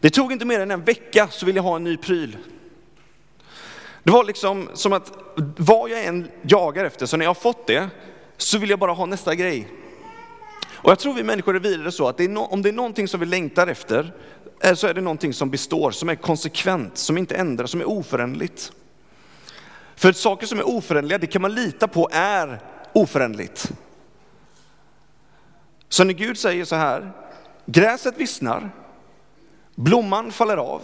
Det 0.00 0.10
tog 0.10 0.32
inte 0.32 0.44
mer 0.44 0.60
än 0.60 0.70
en 0.70 0.84
vecka 0.84 1.28
så 1.30 1.46
ville 1.46 1.58
jag 1.58 1.64
ha 1.64 1.76
en 1.76 1.84
ny 1.84 1.96
pryl. 1.96 2.36
Det 4.02 4.10
var 4.10 4.24
liksom 4.24 4.68
som 4.74 4.92
att 4.92 5.12
vad 5.56 5.90
jag 5.90 6.04
än 6.04 6.28
jagar 6.42 6.84
efter, 6.84 7.06
så 7.06 7.16
när 7.16 7.24
jag 7.24 7.30
har 7.30 7.34
fått 7.34 7.66
det 7.66 7.88
så 8.36 8.58
vill 8.58 8.70
jag 8.70 8.78
bara 8.78 8.92
ha 8.92 9.06
nästa 9.06 9.34
grej. 9.34 9.68
Och 10.82 10.90
jag 10.90 10.98
tror 10.98 11.14
vi 11.14 11.22
människor 11.22 11.56
är 11.56 11.60
vidare 11.60 11.92
så 11.92 12.08
att 12.08 12.16
det 12.16 12.24
är 12.24 12.28
no 12.28 12.40
om 12.40 12.62
det 12.62 12.68
är 12.68 12.72
någonting 12.72 13.08
som 13.08 13.20
vi 13.20 13.26
längtar 13.26 13.66
efter 13.66 14.12
Eh, 14.62 14.74
så 14.74 14.86
är 14.86 14.94
det 14.94 15.00
någonting 15.00 15.32
som 15.32 15.50
består, 15.50 15.90
som 15.90 16.08
är 16.08 16.14
konsekvent, 16.14 16.98
som 16.98 17.18
inte 17.18 17.34
ändras, 17.34 17.70
som 17.70 17.80
är 17.80 17.88
oföränderligt. 17.88 18.72
För 19.96 20.12
saker 20.12 20.46
som 20.46 20.58
är 20.58 20.68
oföränderliga, 20.68 21.18
det 21.18 21.26
kan 21.26 21.42
man 21.42 21.54
lita 21.54 21.88
på 21.88 22.08
är 22.12 22.60
oföränderligt. 22.92 23.72
Så 25.88 26.04
när 26.04 26.14
Gud 26.14 26.38
säger 26.38 26.64
så 26.64 26.76
här, 26.76 27.12
gräset 27.66 28.18
vissnar, 28.18 28.70
blomman 29.74 30.32
faller 30.32 30.56
av, 30.56 30.82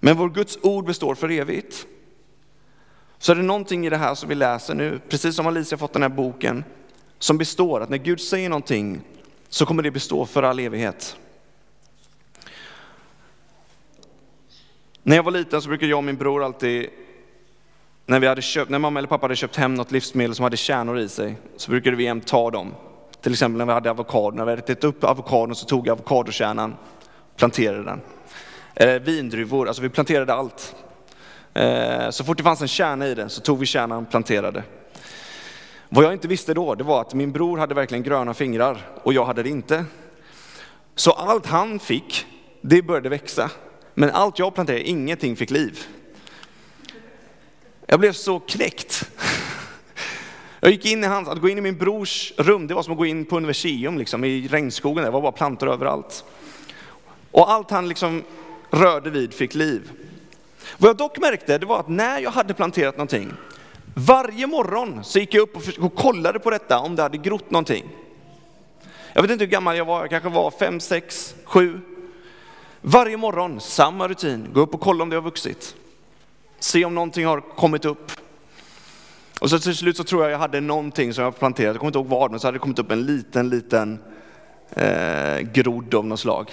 men 0.00 0.16
vår 0.16 0.28
Guds 0.28 0.58
ord 0.62 0.86
består 0.86 1.14
för 1.14 1.30
evigt. 1.30 1.86
Så 3.18 3.32
är 3.32 3.36
det 3.36 3.42
någonting 3.42 3.86
i 3.86 3.90
det 3.90 3.96
här 3.96 4.14
som 4.14 4.28
vi 4.28 4.34
läser 4.34 4.74
nu, 4.74 5.00
precis 5.08 5.36
som 5.36 5.46
Alicia 5.46 5.78
fått 5.78 5.92
den 5.92 6.02
här 6.02 6.08
boken, 6.08 6.64
som 7.18 7.38
består, 7.38 7.80
att 7.80 7.88
när 7.88 7.98
Gud 7.98 8.20
säger 8.20 8.48
någonting 8.48 9.00
så 9.48 9.66
kommer 9.66 9.82
det 9.82 9.90
bestå 9.90 10.26
för 10.26 10.42
all 10.42 10.58
evighet. 10.58 11.16
När 15.04 15.16
jag 15.16 15.22
var 15.22 15.32
liten 15.32 15.62
så 15.62 15.68
brukade 15.68 15.90
jag 15.90 15.96
och 15.96 16.04
min 16.04 16.16
bror 16.16 16.44
alltid, 16.44 16.90
när, 18.06 18.20
vi 18.20 18.26
hade 18.26 18.42
köpt, 18.42 18.70
när 18.70 18.78
mamma 18.78 18.98
eller 18.98 19.08
pappa 19.08 19.24
hade 19.24 19.36
köpt 19.36 19.56
hem 19.56 19.74
något 19.74 19.92
livsmedel 19.92 20.34
som 20.34 20.42
hade 20.42 20.56
kärnor 20.56 20.98
i 20.98 21.08
sig, 21.08 21.36
så 21.56 21.70
brukade 21.70 21.96
vi 21.96 22.04
jämt 22.04 22.26
ta 22.26 22.50
dem. 22.50 22.74
Till 23.20 23.32
exempel 23.32 23.58
när 23.58 23.66
vi 23.66 23.72
hade 23.72 23.90
avokado, 23.90 24.36
när 24.36 24.44
vi 24.44 24.50
hade 24.50 24.62
ätit 24.62 24.84
upp 24.84 25.04
avokadon 25.04 25.54
så 25.54 25.66
tog 25.66 25.86
jag 25.86 25.92
avokadokärnan, 25.92 26.76
och 27.32 27.36
planterade 27.36 27.84
den. 27.84 28.00
Eller 28.74 29.00
vindruvor, 29.00 29.68
alltså 29.68 29.82
vi 29.82 29.88
planterade 29.88 30.34
allt. 30.34 30.74
Eh, 31.54 32.10
så 32.10 32.24
fort 32.24 32.36
det 32.36 32.42
fanns 32.42 32.62
en 32.62 32.68
kärna 32.68 33.06
i 33.06 33.14
den 33.14 33.30
så 33.30 33.40
tog 33.40 33.58
vi 33.58 33.66
kärnan 33.66 34.04
och 34.04 34.10
planterade. 34.10 34.62
Vad 35.88 36.04
jag 36.04 36.12
inte 36.12 36.28
visste 36.28 36.54
då, 36.54 36.74
det 36.74 36.84
var 36.84 37.00
att 37.00 37.14
min 37.14 37.32
bror 37.32 37.58
hade 37.58 37.74
verkligen 37.74 38.02
gröna 38.02 38.34
fingrar 38.34 38.78
och 39.02 39.12
jag 39.12 39.24
hade 39.24 39.42
det 39.42 39.48
inte. 39.48 39.84
Så 40.94 41.10
allt 41.10 41.46
han 41.46 41.78
fick, 41.78 42.26
det 42.60 42.82
började 42.82 43.08
växa. 43.08 43.50
Men 43.94 44.10
allt 44.10 44.38
jag 44.38 44.54
planterade, 44.54 44.88
ingenting 44.88 45.36
fick 45.36 45.50
liv. 45.50 45.86
Jag 47.86 48.00
blev 48.00 48.12
så 48.12 48.40
knäckt. 48.40 49.10
Jag 50.60 50.70
gick 50.70 50.86
in 50.86 51.04
i 51.04 51.06
hans, 51.06 51.28
att 51.28 51.40
gå 51.40 51.48
in 51.48 51.58
i 51.58 51.60
min 51.60 51.78
brors 51.78 52.32
rum, 52.36 52.66
det 52.66 52.74
var 52.74 52.82
som 52.82 52.92
att 52.92 52.98
gå 52.98 53.06
in 53.06 53.24
på 53.24 53.36
universium 53.36 53.98
liksom, 53.98 54.24
i 54.24 54.48
regnskogen, 54.48 55.04
det 55.04 55.10
var 55.10 55.20
bara 55.20 55.32
plantor 55.32 55.68
överallt. 55.68 56.24
Och 57.30 57.50
allt 57.50 57.70
han 57.70 57.88
liksom 57.88 58.22
rörde 58.70 59.10
vid 59.10 59.34
fick 59.34 59.54
liv. 59.54 59.90
Vad 60.78 60.88
jag 60.88 60.96
dock 60.96 61.18
märkte, 61.18 61.58
det 61.58 61.66
var 61.66 61.80
att 61.80 61.88
när 61.88 62.20
jag 62.20 62.30
hade 62.30 62.54
planterat 62.54 62.96
någonting, 62.96 63.32
varje 63.94 64.46
morgon 64.46 65.04
så 65.04 65.18
gick 65.18 65.34
jag 65.34 65.42
upp 65.42 65.56
och 65.78 65.94
kollade 65.94 66.38
på 66.38 66.50
detta 66.50 66.78
om 66.78 66.96
det 66.96 67.02
hade 67.02 67.18
grott 67.18 67.50
någonting. 67.50 67.88
Jag 69.12 69.22
vet 69.22 69.30
inte 69.30 69.44
hur 69.44 69.50
gammal 69.50 69.76
jag 69.76 69.84
var, 69.84 70.00
jag 70.00 70.10
kanske 70.10 70.28
var 70.28 70.50
fem, 70.50 70.80
sex, 70.80 71.34
sju. 71.44 71.80
Varje 72.84 73.16
morgon, 73.16 73.60
samma 73.60 74.08
rutin, 74.08 74.48
gå 74.52 74.60
upp 74.60 74.74
och 74.74 74.80
kolla 74.80 75.02
om 75.02 75.10
det 75.10 75.16
har 75.16 75.22
vuxit. 75.22 75.74
Se 76.58 76.84
om 76.84 76.94
någonting 76.94 77.26
har 77.26 77.40
kommit 77.40 77.84
upp. 77.84 78.12
Och 79.40 79.50
så 79.50 79.58
till 79.58 79.76
slut 79.76 79.96
så 79.96 80.04
tror 80.04 80.22
jag 80.22 80.32
jag 80.32 80.38
hade 80.38 80.60
någonting 80.60 81.14
som 81.14 81.24
jag 81.24 81.38
planterat, 81.38 81.74
jag 81.74 81.78
kommer 81.78 81.88
inte 81.88 81.98
ihåg 81.98 82.08
vad, 82.08 82.30
men 82.30 82.40
så 82.40 82.46
hade 82.46 82.54
det 82.54 82.60
kommit 82.60 82.78
upp 82.78 82.90
en 82.90 83.06
liten, 83.06 83.48
liten 83.48 83.98
eh, 84.70 85.38
grodd 85.38 85.94
av 85.94 86.06
något 86.06 86.20
slag. 86.20 86.50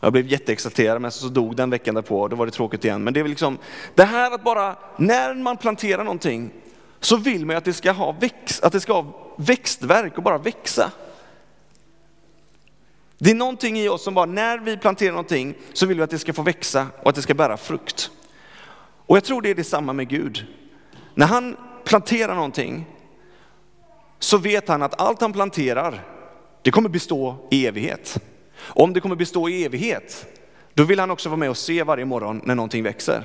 Jag 0.00 0.12
blev 0.12 0.26
jätteexalterad, 0.26 1.02
men 1.02 1.10
så 1.10 1.28
dog 1.28 1.56
den 1.56 1.70
veckan 1.70 1.94
därpå, 1.94 2.20
och 2.20 2.30
då 2.30 2.36
var 2.36 2.46
det 2.46 2.52
tråkigt 2.52 2.84
igen. 2.84 3.04
Men 3.04 3.14
det 3.14 3.20
är 3.20 3.22
väl 3.24 3.30
liksom, 3.30 3.58
det 3.94 4.04
här 4.04 4.30
att 4.30 4.44
bara, 4.44 4.76
när 4.96 5.34
man 5.34 5.56
planterar 5.56 6.04
någonting, 6.04 6.50
så 7.00 7.16
vill 7.16 7.46
man 7.46 7.54
ju 7.54 7.58
att 7.58 7.64
det 7.64 7.72
ska 7.72 7.92
ha, 7.92 8.12
växt, 8.20 8.64
att 8.64 8.72
det 8.72 8.80
ska 8.80 8.92
ha 8.92 9.34
växtverk 9.36 10.16
och 10.16 10.22
bara 10.22 10.38
växa. 10.38 10.90
Det 13.22 13.30
är 13.30 13.34
någonting 13.34 13.78
i 13.78 13.88
oss 13.88 14.02
som 14.02 14.14
bara, 14.14 14.26
när 14.26 14.58
vi 14.58 14.76
planterar 14.76 15.10
någonting 15.10 15.54
så 15.72 15.86
vill 15.86 15.96
vi 15.96 16.02
att 16.02 16.10
det 16.10 16.18
ska 16.18 16.32
få 16.32 16.42
växa 16.42 16.86
och 17.02 17.08
att 17.08 17.14
det 17.14 17.22
ska 17.22 17.34
bära 17.34 17.56
frukt. 17.56 18.10
Och 19.06 19.16
jag 19.16 19.24
tror 19.24 19.42
det 19.42 19.50
är 19.50 19.54
detsamma 19.54 19.92
med 19.92 20.08
Gud. 20.08 20.46
När 21.14 21.26
han 21.26 21.56
planterar 21.84 22.34
någonting 22.34 22.86
så 24.18 24.38
vet 24.38 24.68
han 24.68 24.82
att 24.82 25.00
allt 25.00 25.20
han 25.20 25.32
planterar, 25.32 26.04
det 26.62 26.70
kommer 26.70 26.88
bestå 26.88 27.48
i 27.50 27.66
evighet. 27.66 28.18
Och 28.56 28.84
om 28.84 28.92
det 28.92 29.00
kommer 29.00 29.16
bestå 29.16 29.48
i 29.48 29.64
evighet, 29.64 30.26
då 30.74 30.84
vill 30.84 31.00
han 31.00 31.10
också 31.10 31.28
vara 31.28 31.38
med 31.38 31.50
och 31.50 31.56
se 31.56 31.82
varje 31.82 32.04
morgon 32.04 32.40
när 32.44 32.54
någonting 32.54 32.82
växer. 32.82 33.24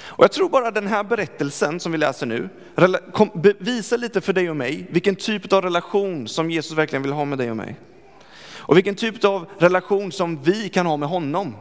Och 0.00 0.24
jag 0.24 0.32
tror 0.32 0.48
bara 0.48 0.70
den 0.70 0.86
här 0.86 1.04
berättelsen 1.04 1.80
som 1.80 1.92
vi 1.92 1.98
läser 1.98 2.26
nu 2.26 2.48
visar 3.58 3.98
lite 3.98 4.20
för 4.20 4.32
dig 4.32 4.50
och 4.50 4.56
mig 4.56 4.86
vilken 4.90 5.16
typ 5.16 5.52
av 5.52 5.62
relation 5.62 6.28
som 6.28 6.50
Jesus 6.50 6.78
verkligen 6.78 7.02
vill 7.02 7.12
ha 7.12 7.24
med 7.24 7.38
dig 7.38 7.50
och 7.50 7.56
mig. 7.56 7.76
Och 8.68 8.76
vilken 8.76 8.94
typ 8.94 9.24
av 9.24 9.46
relation 9.58 10.12
som 10.12 10.42
vi 10.42 10.68
kan 10.68 10.86
ha 10.86 10.96
med 10.96 11.08
honom. 11.08 11.56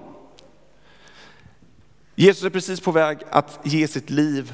Jesus 2.15 2.43
är 2.43 2.49
precis 2.49 2.79
på 2.79 2.91
väg 2.91 3.17
att 3.29 3.59
ge 3.63 3.87
sitt 3.87 4.09
liv 4.09 4.53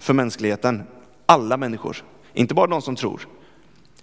för 0.00 0.14
mänskligheten, 0.14 0.82
alla 1.26 1.56
människor, 1.56 2.04
inte 2.32 2.54
bara 2.54 2.66
de 2.66 2.82
som 2.82 2.96
tror. 2.96 3.28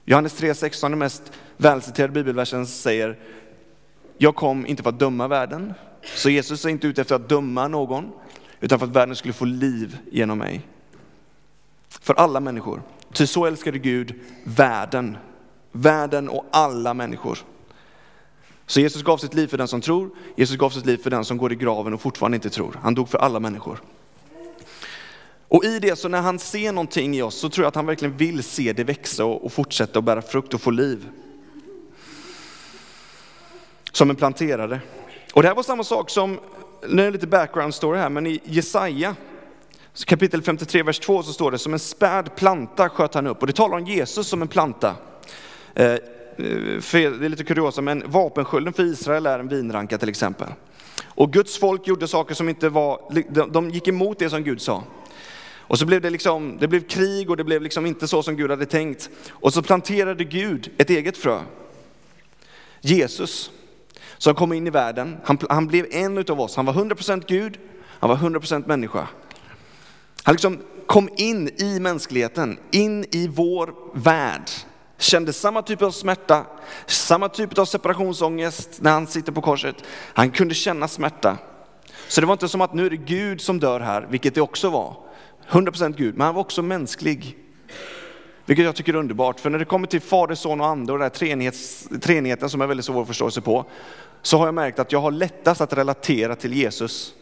Johannes 0.06 0.42
3.16, 0.42 0.90
den 0.90 1.00
mest 1.00 1.32
välciterade 1.58 2.14
bibelversen, 2.14 2.68
säger 2.68 3.20
Jag 4.18 4.36
kom 4.36 4.66
inte 4.66 4.84
för 4.84 4.90
att 4.90 5.00
döma 5.00 5.28
världen. 5.28 5.74
Så 6.16 6.30
Jesus 6.30 6.66
är 6.66 6.70
inte 6.70 6.88
ute 6.88 7.02
efter 7.02 7.16
att 7.16 7.30
döma 7.30 7.68
någon, 7.68 8.12
utan 8.60 8.80
för 8.80 8.86
att 8.86 8.96
världen 8.96 9.16
skulle 9.16 9.34
få 9.34 9.46
liv 9.46 9.98
genom 10.12 10.38
mig. 10.38 10.62
För 11.90 12.14
alla 12.14 12.40
människor. 12.40 12.82
Ty 13.14 13.28
så 13.28 13.46
älskade 13.46 13.80
Gud 13.80 14.20
världen, 14.44 15.18
världen 15.72 16.30
och 16.30 16.46
alla 16.52 16.94
människor. 16.94 17.38
Så 18.70 18.80
Jesus 18.80 19.04
gav 19.04 19.18
sitt 19.18 19.34
liv 19.34 19.48
för 19.48 19.58
den 19.58 19.68
som 19.68 19.82
tror, 19.82 20.10
Jesus 20.36 20.58
gav 20.58 20.70
sitt 20.70 20.86
liv 20.86 20.98
för 20.98 21.10
den 21.10 21.26
som 21.26 21.38
går 21.38 21.54
i 21.54 21.56
graven 21.56 21.94
och 21.94 22.02
fortfarande 22.02 22.36
inte 22.36 22.50
tror. 22.50 22.80
Han 22.84 22.96
dog 22.96 23.10
för 23.10 23.18
alla 23.18 23.40
människor. 23.40 23.82
Och 25.48 25.66
i 25.66 25.80
det, 25.80 25.96
så 25.96 26.08
när 26.08 26.22
han 26.22 26.40
ser 26.40 26.72
någonting 26.72 27.16
i 27.16 27.22
oss, 27.22 27.36
så 27.36 27.50
tror 27.50 27.64
jag 27.64 27.68
att 27.68 27.76
han 27.76 27.86
verkligen 27.86 28.18
vill 28.18 28.44
se 28.44 28.74
det 28.74 28.84
växa 28.84 29.26
och 29.26 29.54
fortsätta 29.54 30.00
att 30.00 30.06
bära 30.06 30.22
frukt 30.22 30.54
och 30.54 30.62
få 30.62 30.72
liv. 30.72 31.10
Som 33.92 34.10
en 34.10 34.16
planterare. 34.16 34.80
Och 35.34 35.42
det 35.42 35.48
här 35.48 35.56
var 35.56 35.64
samma 35.64 35.84
sak 35.84 36.10
som, 36.10 36.40
nu 36.88 37.02
är 37.02 37.06
det 37.06 37.12
lite 37.12 37.28
background 37.28 37.76
story 37.76 38.00
här, 38.00 38.10
men 38.10 38.28
i 38.28 38.42
Jesaja 38.44 39.16
kapitel 40.06 40.42
53, 40.42 40.84
vers 40.84 41.00
2 41.00 41.24
så 41.24 41.34
står 41.34 41.52
det, 41.52 41.58
som 41.58 41.74
en 41.74 41.80
späd 41.80 42.36
planta 42.36 42.90
sköt 42.90 43.14
han 43.14 43.28
upp. 43.28 43.42
Och 43.42 43.48
det 43.48 43.54
talar 43.54 43.78
om 43.78 43.86
Jesus 43.86 44.28
som 44.28 44.42
en 44.42 44.48
planta. 44.48 44.96
Eh, 45.76 45.96
Eh, 46.38 46.80
för, 46.80 47.20
det 47.20 47.26
är 47.26 47.30
lite 47.30 47.44
kuriosa, 47.44 47.82
men 47.82 48.04
vapenskölden 48.06 48.74
för 48.74 48.84
Israel 48.84 49.26
är 49.26 49.40
en 49.40 49.48
vinranka 49.48 49.98
till 49.98 50.10
exempel. 50.10 50.48
Och 51.06 51.34
Guds 51.34 51.60
folk 51.60 51.88
gjorde 51.88 52.08
saker 52.08 52.36
som 52.36 52.50
inte 52.50 52.70
var, 52.70 53.00
de 53.52 53.70
gick 53.70 53.88
emot 53.88 54.20
det 54.20 54.30
som 54.30 54.44
Gud 54.44 54.62
sa. 54.62 54.84
Och 55.60 55.80
så 55.80 55.86
blev 55.86 56.02
det 56.02 56.10
liksom, 56.10 56.58
det 56.60 56.68
blev 56.68 56.88
krig 56.88 57.30
och 57.30 57.38
det 57.38 57.44
blev 57.44 57.62
liksom 57.62 57.86
inte 57.86 58.08
så 58.08 58.24
som 58.24 58.36
Gud 58.36 58.50
hade 58.50 58.66
tänkt. 58.66 59.10
Och 59.30 59.54
så 59.54 59.62
planterade 59.62 60.24
Gud 60.24 60.72
ett 60.78 60.90
eget 60.90 61.18
frö. 61.18 61.40
Jesus, 62.82 63.52
som 64.18 64.36
kom 64.36 64.54
in 64.54 64.68
i 64.68 64.70
världen, 64.70 65.18
han, 65.24 65.38
han 65.50 65.68
blev 65.68 65.86
en 65.92 66.18
utav 66.18 66.42
oss. 66.42 66.56
Han 66.56 66.66
var 66.66 66.74
100% 66.74 67.24
Gud, 67.28 67.58
han 68.00 68.10
var 68.10 68.18
100% 68.18 68.68
människa. 68.68 69.08
Han 70.24 70.34
liksom 70.34 70.60
kom 70.86 71.10
in 71.18 71.50
i 71.62 71.80
mänskligheten, 71.80 72.60
in 72.72 73.06
i 73.12 73.28
vår 73.28 73.74
värld. 73.94 74.50
Kände 74.98 75.34
samma 75.34 75.62
typ 75.62 75.82
av 75.82 75.92
smärta, 75.92 76.46
samma 76.86 77.30
typ 77.30 77.58
av 77.58 77.66
separationsångest 77.66 78.82
när 78.82 78.92
han 78.92 79.08
sitter 79.08 79.32
på 79.32 79.42
korset. 79.42 79.76
Han 80.14 80.32
kunde 80.32 80.54
känna 80.56 80.88
smärta. 80.88 81.38
Så 82.08 82.22
det 82.22 82.28
var 82.28 82.34
inte 82.34 82.48
som 82.48 82.62
att 82.62 82.74
nu 82.74 82.86
är 82.86 82.90
det 82.90 82.98
Gud 82.98 83.42
som 83.42 83.60
dör 83.60 83.80
här, 83.80 84.08
vilket 84.10 84.36
det 84.36 84.42
också 84.42 84.70
var. 84.70 84.96
100% 85.50 85.96
Gud, 85.98 86.18
men 86.18 86.26
han 86.26 86.36
var 86.36 86.42
också 86.42 86.62
mänsklig. 86.62 87.38
Vilket 88.46 88.66
jag 88.66 88.76
tycker 88.76 88.94
är 88.94 88.98
underbart, 88.98 89.40
för 89.40 89.50
när 89.50 89.60
det 89.60 89.66
kommer 89.66 89.88
till 89.88 90.02
Fader, 90.02 90.36
Son 90.36 90.62
och 90.62 90.68
Ande 90.68 90.94
och 90.94 91.00
den 91.00 91.04
här 91.04 91.10
treenighets, 91.10 91.88
treenigheten 92.02 92.50
som 92.50 92.62
är 92.62 92.68
väldigt 92.68 92.86
svår 92.86 93.02
att 93.02 93.08
förstå 93.08 93.32
sig 93.32 93.44
på, 93.44 93.66
så 94.22 94.38
har 94.38 94.46
jag 94.46 94.56
märkt 94.56 94.80
att 94.80 94.92
jag 94.92 95.00
har 95.00 95.12
lättast 95.12 95.62
att 95.62 95.74
relatera 95.74 96.36
till 96.36 96.54
Jesus. 96.54 97.14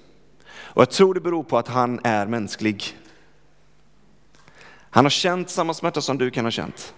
Och 0.48 0.82
jag 0.82 0.90
tror 0.90 1.14
det 1.14 1.22
beror 1.22 1.44
på 1.44 1.58
att 1.58 1.68
han 1.68 2.00
är 2.04 2.26
mänsklig. 2.26 2.98
Han 4.90 5.06
har 5.06 5.10
känt 5.10 5.50
samma 5.50 5.74
smärta 5.74 6.02
som 6.02 6.18
du 6.18 6.32
kan 6.32 6.46
ha 6.46 6.52
känt. 6.52 6.94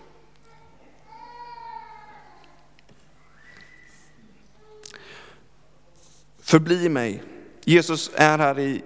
Förbli 6.48 6.90
mig. 6.90 7.24
Jesus 7.66 8.12
är 8.16 8.38
här 8.38 8.60
i 8.60 8.84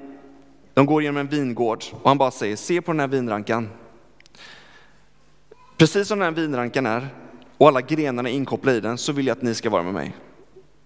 de 0.73 0.85
går 0.85 1.03
genom 1.03 1.17
en 1.17 1.27
vingård 1.27 1.83
och 1.91 2.09
han 2.09 2.17
bara 2.17 2.31
säger, 2.31 2.55
se 2.55 2.81
på 2.81 2.91
den 2.91 2.99
här 2.99 3.07
vinrankan. 3.07 3.69
Precis 5.77 6.07
som 6.07 6.19
den 6.19 6.25
här 6.25 6.41
vinrankan 6.41 6.85
är 6.85 7.07
och 7.57 7.67
alla 7.67 7.81
grenarna 7.81 8.29
är 8.29 8.33
inkopplade 8.33 8.77
i 8.77 8.81
den 8.81 8.97
så 8.97 9.11
vill 9.11 9.27
jag 9.27 9.37
att 9.37 9.41
ni 9.41 9.55
ska 9.55 9.69
vara 9.69 9.83
med 9.83 9.93
mig. 9.93 10.15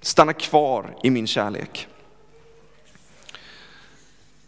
Stanna 0.02 0.34
kvar 0.34 0.98
i 1.04 1.10
min 1.10 1.28
kärlek. 1.28 1.88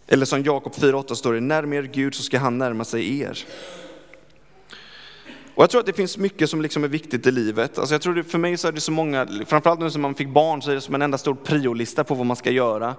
Eller 0.07 0.25
som 0.25 0.43
Jakob 0.43 0.73
4.8 0.73 1.13
står 1.13 1.33
det, 1.33 1.39
närma 1.39 1.75
er 1.75 1.83
Gud 1.83 2.15
så 2.15 2.23
ska 2.23 2.39
han 2.39 2.57
närma 2.57 2.85
sig 2.85 3.21
er. 3.21 3.45
Och 5.57 5.63
jag 5.63 5.69
tror 5.69 5.79
att 5.79 5.85
det 5.85 5.93
finns 5.93 6.17
mycket 6.17 6.49
som 6.49 6.61
liksom 6.61 6.83
är 6.83 6.87
viktigt 6.87 7.27
i 7.27 7.31
livet. 7.31 7.77
Alltså 7.77 7.93
jag 7.93 8.01
tror 8.01 8.13
det, 8.13 8.23
för 8.23 8.37
mig 8.37 8.57
så 8.57 8.67
är 8.67 8.71
det 8.71 8.81
så 8.81 8.91
många, 8.91 9.27
framförallt 9.45 9.79
nu 9.79 9.91
som 9.91 10.01
man 10.01 10.15
fick 10.15 10.29
barn 10.29 10.61
så 10.61 10.71
är 10.71 10.75
det 10.75 10.81
som 10.81 10.95
en 10.95 11.01
enda 11.01 11.17
stor 11.17 11.35
priolista 11.35 12.03
på 12.03 12.15
vad 12.15 12.25
man 12.25 12.35
ska 12.35 12.51
göra. 12.51 12.95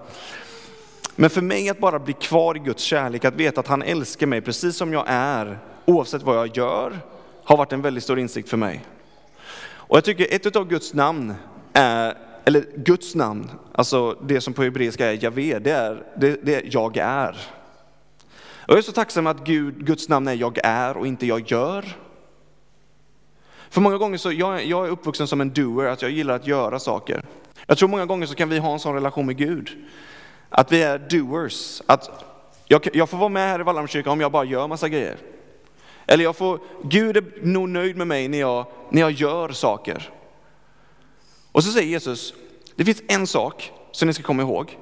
Men 1.17 1.31
för 1.31 1.43
mig 1.43 1.69
att 1.69 1.79
bara 1.79 1.99
bli 1.99 2.13
kvar 2.13 2.57
i 2.57 2.59
Guds 2.59 2.83
kärlek, 2.83 3.25
att 3.25 3.35
veta 3.35 3.61
att 3.61 3.67
han 3.67 3.83
älskar 3.83 4.27
mig 4.27 4.41
precis 4.41 4.77
som 4.77 4.93
jag 4.93 5.05
är, 5.07 5.59
oavsett 5.85 6.23
vad 6.23 6.37
jag 6.37 6.57
gör, 6.57 6.99
har 7.45 7.57
varit 7.57 7.73
en 7.73 7.83
väldigt 7.83 8.05
stor 8.05 8.19
insikt 8.19 8.49
för 8.49 8.57
mig. 8.57 8.85
Och 9.71 9.97
jag 9.97 10.05
tycker 10.05 10.27
ett 10.31 10.57
av 10.57 10.69
Guds 10.69 10.95
namn 10.95 11.35
är, 11.73 12.15
eller 12.45 12.65
Guds 12.77 13.15
namn, 13.15 13.51
alltså 13.73 14.19
det 14.23 14.41
som 14.41 14.55
på 14.55 14.63
hebreiska 14.63 15.07
är 15.07 15.25
Javé, 15.25 15.59
det 15.59 15.71
är, 15.71 16.03
det, 16.17 16.39
det 16.43 16.55
är 16.55 16.63
jag 16.65 16.97
är. 16.97 17.39
Och 18.47 18.73
jag 18.73 18.79
är 18.79 18.83
så 18.83 18.93
tacksam 18.93 19.27
att 19.27 19.45
Gud, 19.45 19.87
Guds 19.87 20.09
namn 20.09 20.29
är 20.29 20.35
jag 20.35 20.59
är 20.65 20.97
och 20.97 21.07
inte 21.07 21.27
jag 21.27 21.51
gör. 21.51 21.85
För 23.71 23.81
många 23.81 23.97
gånger 23.97 24.19
så, 24.19 24.33
jag, 24.33 24.65
jag 24.65 24.87
är 24.87 24.91
uppvuxen 24.91 25.27
som 25.27 25.41
en 25.41 25.53
doer, 25.53 25.87
att 25.87 26.03
jag 26.03 26.11
gillar 26.11 26.37
att 26.37 26.47
göra 26.47 26.79
saker. 26.79 27.23
Jag 27.67 27.79
tror 27.79 27.89
många 27.89 28.07
gånger 28.07 28.27
så 28.27 28.35
kan 28.35 28.49
vi 28.49 28.59
ha 28.59 28.73
en 28.73 28.79
sån 28.79 28.95
relation 28.95 29.27
med 29.27 29.37
Gud. 29.37 29.71
Att 30.49 30.73
vi 30.73 30.83
är 30.83 30.99
doers. 30.99 31.83
Att 31.87 32.25
jag, 32.67 32.89
jag 32.93 33.09
får 33.09 33.19
vara 33.19 33.29
med 33.29 33.49
här 33.49 33.61
i 33.61 33.63
Vallhamnkyrkan 33.63 34.13
om 34.13 34.21
jag 34.21 34.33
bara 34.33 34.45
gör 34.45 34.69
massa 34.69 34.89
grejer. 34.89 35.17
Eller 36.07 36.25
jag 36.25 36.37
får, 36.37 36.61
Gud 36.83 37.17
är 37.17 37.25
nog 37.43 37.69
nöjd 37.69 37.97
med 37.97 38.07
mig 38.07 38.29
när 38.29 38.39
jag, 38.39 38.67
när 38.91 39.01
jag 39.01 39.13
gör 39.13 39.49
saker. 39.49 40.11
Och 41.53 41.65
så 41.65 41.73
säger 41.73 41.89
Jesus, 41.89 42.35
det 42.77 42.85
finns 42.85 43.03
en 43.09 43.27
sak 43.27 43.73
som 43.93 44.09
ni 44.09 44.15
ska 44.15 44.23
komma 44.23 44.43
ihåg. 44.43 44.79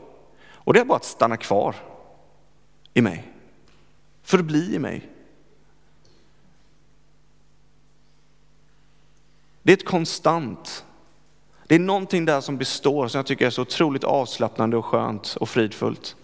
Och 0.53 0.75
det 0.75 0.81
är 0.81 0.85
bara 0.85 0.96
att 0.96 1.05
stanna 1.05 1.37
kvar 1.37 1.75
i 2.94 3.03
mig. 3.03 3.25
Förbli 4.22 4.75
i 4.75 4.79
mig. 4.79 5.11
Det 9.67 9.73
är 9.73 9.77
ett 9.77 9.85
konstant 9.85 10.85
det 11.67 11.75
är 11.75 11.79
någonting 11.79 12.25
där 12.25 12.41
som 12.41 12.57
består 12.57 13.09
som 13.09 13.19
jag 13.19 13.27
tycker 13.27 13.47
är 13.47 13.51
så 13.51 13.63
otroligt 13.63 14.05
avslappnande 14.05 14.77
och 14.77 14.85
skönt 14.85 15.37
och 15.41 15.49
fridfullt. 15.49 16.17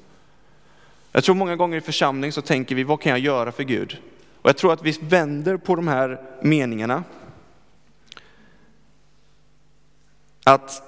Jag 1.13 1.25
tror 1.25 1.35
många 1.35 1.57
gånger 1.57 1.77
i 1.77 1.81
församling 1.81 2.33
så 2.33 2.43
tänker 2.43 2.75
vi, 2.75 2.85
vad 2.85 3.01
kan 3.01 3.11
jag 3.11 3.19
göra 3.19 3.53
för 3.53 3.63
Gud? 3.63 3.99
Och 4.43 4.49
jag 4.49 4.57
tror 4.57 4.73
att 4.73 4.83
vi 4.83 4.99
vänder 5.01 5.57
på 5.57 5.75
de 5.75 5.89
här 5.89 6.21
meningarna. 6.43 7.05
Att, 10.45 10.83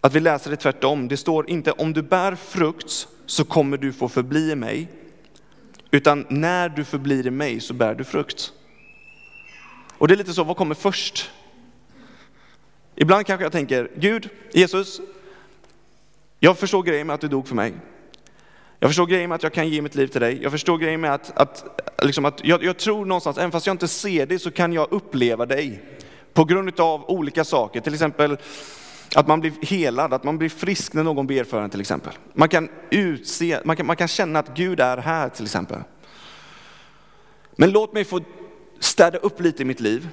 att 0.00 0.14
vi 0.14 0.20
läser 0.20 0.50
det 0.50 0.56
tvärtom. 0.56 1.08
Det 1.08 1.16
står 1.16 1.50
inte 1.50 1.72
om 1.72 1.92
du 1.92 2.02
bär 2.02 2.34
frukt 2.34 3.08
så 3.26 3.44
kommer 3.44 3.76
du 3.76 3.92
få 3.92 4.08
förbli 4.08 4.50
i 4.50 4.56
mig. 4.56 4.88
Utan 5.90 6.26
när 6.28 6.68
du 6.68 6.84
förblir 6.84 7.26
i 7.26 7.30
mig 7.30 7.60
så 7.60 7.74
bär 7.74 7.94
du 7.94 8.04
frukt. 8.04 8.52
Och 10.02 10.08
det 10.08 10.14
är 10.14 10.16
lite 10.16 10.32
så, 10.32 10.44
vad 10.44 10.56
kommer 10.56 10.74
först? 10.74 11.30
Ibland 12.94 13.26
kanske 13.26 13.44
jag 13.44 13.52
tänker, 13.52 13.90
Gud, 13.96 14.28
Jesus, 14.52 15.00
jag 16.40 16.58
förstår 16.58 16.82
grejen 16.82 17.06
med 17.06 17.14
att 17.14 17.20
du 17.20 17.28
dog 17.28 17.48
för 17.48 17.54
mig. 17.54 17.72
Jag 18.78 18.90
förstår 18.90 19.06
grejen 19.06 19.28
med 19.28 19.36
att 19.36 19.42
jag 19.42 19.52
kan 19.52 19.68
ge 19.68 19.82
mitt 19.82 19.94
liv 19.94 20.06
till 20.06 20.20
dig. 20.20 20.42
Jag 20.42 20.52
förstår 20.52 20.78
grejen 20.78 21.00
med 21.00 21.14
att, 21.14 21.38
att, 21.38 21.82
liksom 22.02 22.24
att 22.24 22.44
jag, 22.44 22.64
jag 22.64 22.78
tror 22.78 23.04
någonstans, 23.04 23.38
även 23.38 23.52
fast 23.52 23.66
jag 23.66 23.74
inte 23.74 23.88
ser 23.88 24.26
dig, 24.26 24.38
så 24.38 24.50
kan 24.50 24.72
jag 24.72 24.92
uppleva 24.92 25.46
dig. 25.46 25.82
På 26.32 26.44
grund 26.44 26.80
av 26.80 27.10
olika 27.10 27.44
saker, 27.44 27.80
till 27.80 27.94
exempel 27.94 28.36
att 29.16 29.26
man 29.26 29.40
blir 29.40 29.52
helad, 29.62 30.14
att 30.14 30.24
man 30.24 30.38
blir 30.38 30.48
frisk 30.48 30.92
när 30.92 31.02
någon 31.02 31.26
ber 31.26 31.44
för 31.44 31.62
en 31.62 31.70
till 31.70 31.80
exempel. 31.80 32.12
Man 32.32 32.48
kan, 32.48 32.68
utse, 32.90 33.60
man 33.64 33.76
kan, 33.76 33.86
man 33.86 33.96
kan 33.96 34.08
känna 34.08 34.38
att 34.38 34.56
Gud 34.56 34.80
är 34.80 34.96
här 34.96 35.28
till 35.28 35.44
exempel. 35.44 35.78
Men 37.56 37.70
låt 37.70 37.92
mig 37.92 38.04
få 38.04 38.20
städa 38.84 39.18
upp 39.18 39.40
lite 39.40 39.62
i 39.62 39.64
mitt 39.64 39.80
liv. 39.80 40.08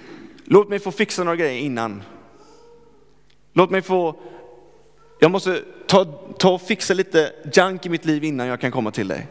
Låt 0.46 0.70
mig 0.70 0.80
få 0.80 0.92
fixa 0.92 1.24
några 1.24 1.36
grejer 1.36 1.60
innan 1.60 2.04
Låt 3.54 3.70
mig 3.70 3.82
få 3.82 4.16
jag 5.20 5.32
måste 5.32 5.64
ta, 5.88 6.06
ta 6.38 6.54
och 6.54 6.62
fixa 6.62 6.94
lite 6.94 7.34
junk 7.54 7.86
i 7.86 7.90
mitt 7.90 8.06
liv 8.06 8.24
innan 8.24 8.48
jag 8.48 8.62
kan 8.62 8.72
komma 8.72 8.92
till 8.92 9.08
dig. 9.08 9.28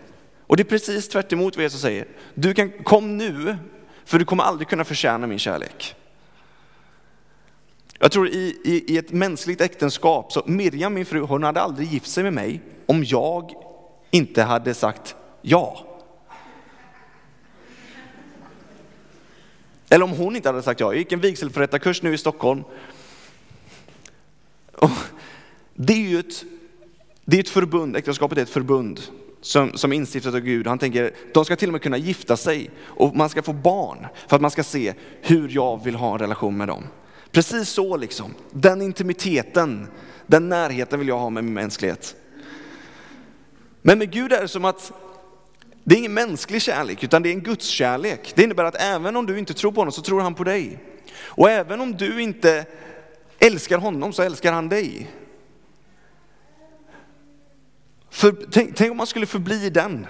Och 0.47 0.57
det 0.57 0.63
är 0.63 0.65
precis 0.65 1.09
tvärt 1.09 1.33
emot 1.33 1.57
vad 1.57 1.63
Jesus 1.63 1.81
säger. 1.81 2.07
Du 2.35 2.55
kan, 2.55 2.71
kom 2.71 3.17
nu, 3.19 3.57
för 4.05 4.19
du 4.19 4.25
kommer 4.25 4.45
aldrig 4.45 4.69
kunna 4.69 4.85
förtjäna 4.85 5.27
min 5.27 5.39
kärlek. 5.39 5.95
Jag 7.99 8.13
tror 8.13 8.29
i, 8.29 8.61
i, 8.65 8.95
i 8.95 8.99
ett 8.99 9.13
mänskligt 9.13 9.61
äktenskap, 9.61 10.33
så 10.33 10.43
Miriam 10.47 10.95
min 10.95 11.07
fru, 11.07 11.21
hon 11.21 11.43
hade 11.43 11.61
aldrig 11.61 11.93
gift 11.93 12.11
sig 12.11 12.25
med 12.25 12.33
mig 12.33 12.61
om 12.87 13.05
jag 13.05 13.53
inte 14.11 14.43
hade 14.43 14.75
sagt 14.75 15.17
ja. 15.43 15.88
Eller 19.89 20.05
om 20.05 20.11
hon 20.11 20.37
inte 20.37 20.49
hade 20.49 20.63
sagt 20.63 20.81
ja. 20.81 20.93
Jag 20.93 20.99
gick 20.99 21.13
en 21.13 21.21
vigselförrättarkurs 21.21 22.03
nu 22.03 22.15
i 22.15 22.19
Stockholm. 22.19 22.65
Och 24.73 24.91
det 25.75 25.93
är 25.93 26.09
ju 26.09 26.19
ett, 26.19 26.45
det 27.25 27.37
är 27.37 27.41
ett 27.41 27.49
förbund, 27.49 27.97
äktenskapet 27.97 28.39
är 28.39 28.43
ett 28.43 28.51
förbund 28.51 29.01
som, 29.41 29.73
som 29.73 29.93
instiftat 29.93 30.35
av 30.35 30.41
Gud. 30.41 30.67
Han 30.67 30.79
tänker, 30.79 31.15
de 31.35 31.45
ska 31.45 31.57
till 31.57 31.69
och 31.69 31.73
med 31.73 31.83
kunna 31.83 31.97
gifta 31.97 32.37
sig 32.37 32.71
och 32.81 33.17
man 33.17 33.29
ska 33.29 33.43
få 33.43 33.53
barn 33.53 34.07
för 34.29 34.37
att 34.37 34.43
man 34.43 34.51
ska 34.51 34.65
se 34.65 34.95
hur 35.21 35.49
jag 35.49 35.85
vill 35.85 35.95
ha 35.95 36.13
en 36.13 36.19
relation 36.19 36.57
med 36.57 36.69
dem. 36.69 36.85
Precis 37.33 37.69
så 37.69 37.97
liksom, 37.97 38.35
den 38.51 38.83
intimiteten, 38.83 39.89
den 40.27 40.49
närheten 40.49 40.99
vill 40.99 41.09
jag 41.09 41.19
ha 41.19 41.31
med 41.31 41.45
min 41.45 41.55
mänsklighet. 41.55 42.17
Men 43.83 43.99
med 43.99 44.11
Gud 44.11 44.33
är 44.33 44.43
det 44.43 44.49
som 44.49 44.65
att 44.65 44.93
det 45.89 45.95
är 45.95 45.99
ingen 45.99 46.15
mänsklig 46.15 46.63
kärlek, 46.63 47.05
utan 47.05 47.23
det 47.23 47.29
är 47.29 47.33
en 47.33 47.41
Guds 47.41 47.67
kärlek. 47.67 48.33
Det 48.35 48.43
innebär 48.43 48.65
att 48.65 48.83
även 48.83 49.17
om 49.17 49.27
du 49.27 49.39
inte 49.39 49.55
tror 49.55 49.73
på 49.73 49.81
honom 49.81 49.93
så 49.93 50.03
tror 50.03 50.21
han 50.21 50.35
på 50.35 50.45
dig. 50.45 50.79
Och 51.21 51.51
även 51.51 51.81
om 51.81 51.97
du 51.97 52.23
inte 52.23 52.65
älskar 53.39 53.79
honom 53.79 54.13
så 54.13 54.23
älskar 54.23 54.53
han 54.53 54.69
dig. 54.69 55.11
För, 58.11 58.37
tänk, 58.51 58.77
tänk 58.77 58.91
om 58.91 58.97
man 58.97 59.07
skulle 59.07 59.27
förbli 59.27 59.67
i 59.67 59.71
den. 59.71 60.07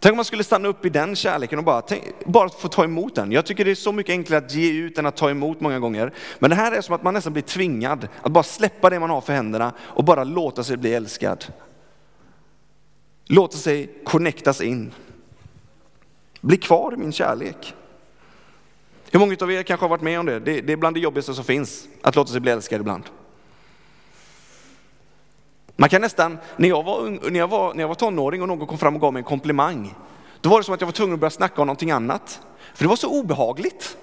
Tänk 0.00 0.12
om 0.12 0.16
man 0.16 0.24
skulle 0.24 0.44
stanna 0.44 0.68
upp 0.68 0.86
i 0.86 0.88
den 0.88 1.16
kärleken 1.16 1.58
och 1.58 1.64
bara, 1.64 1.80
tänk, 1.80 2.04
bara 2.26 2.48
få 2.48 2.68
ta 2.68 2.84
emot 2.84 3.14
den. 3.14 3.32
Jag 3.32 3.46
tycker 3.46 3.64
det 3.64 3.70
är 3.70 3.74
så 3.74 3.92
mycket 3.92 4.12
enklare 4.12 4.44
att 4.44 4.54
ge 4.54 4.72
ut 4.72 4.98
än 4.98 5.06
att 5.06 5.16
ta 5.16 5.30
emot 5.30 5.60
många 5.60 5.78
gånger. 5.78 6.12
Men 6.38 6.50
det 6.50 6.56
här 6.56 6.72
är 6.72 6.80
som 6.80 6.94
att 6.94 7.02
man 7.02 7.14
nästan 7.14 7.32
blir 7.32 7.42
tvingad 7.42 8.08
att 8.22 8.32
bara 8.32 8.44
släppa 8.44 8.90
det 8.90 9.00
man 9.00 9.10
har 9.10 9.20
för 9.20 9.32
händerna 9.32 9.72
och 9.78 10.04
bara 10.04 10.24
låta 10.24 10.64
sig 10.64 10.76
bli 10.76 10.94
älskad. 10.94 11.44
Låta 13.32 13.56
sig 13.56 13.90
connectas 14.04 14.60
in. 14.60 14.92
Bli 16.40 16.56
kvar 16.56 16.94
i 16.94 16.96
min 16.96 17.12
kärlek. 17.12 17.74
Hur 19.10 19.20
många 19.20 19.36
av 19.40 19.52
er 19.52 19.62
kanske 19.62 19.84
har 19.84 19.90
varit 19.90 20.02
med 20.02 20.20
om 20.20 20.26
det? 20.26 20.40
Det, 20.40 20.72
är 20.72 20.76
bland 20.76 20.96
det 20.96 21.00
jobbigaste 21.00 21.34
som 21.34 21.44
finns, 21.44 21.88
att 22.02 22.16
låta 22.16 22.32
sig 22.32 22.40
bli 22.40 22.50
älskad 22.50 22.80
ibland. 22.80 23.04
Man 25.76 25.88
kan 25.88 26.00
nästan, 26.00 26.38
när 26.56 26.68
jag, 26.68 26.82
var, 26.82 27.30
när, 27.30 27.40
jag 27.40 27.48
var, 27.48 27.74
när 27.74 27.80
jag 27.80 27.88
var 27.88 27.94
tonåring 27.94 28.42
och 28.42 28.48
någon 28.48 28.66
kom 28.66 28.78
fram 28.78 28.94
och 28.94 29.00
gav 29.00 29.12
mig 29.12 29.20
en 29.20 29.24
komplimang, 29.24 29.94
då 30.40 30.48
var 30.48 30.58
det 30.58 30.64
som 30.64 30.74
att 30.74 30.80
jag 30.80 30.86
var 30.86 30.92
tvungen 30.92 31.14
att 31.14 31.20
börja 31.20 31.30
snacka 31.30 31.60
om 31.60 31.66
någonting 31.66 31.90
annat. 31.90 32.40
För 32.74 32.84
det 32.84 32.88
var 32.88 32.96
så 32.96 33.20
obehagligt. 33.20 33.96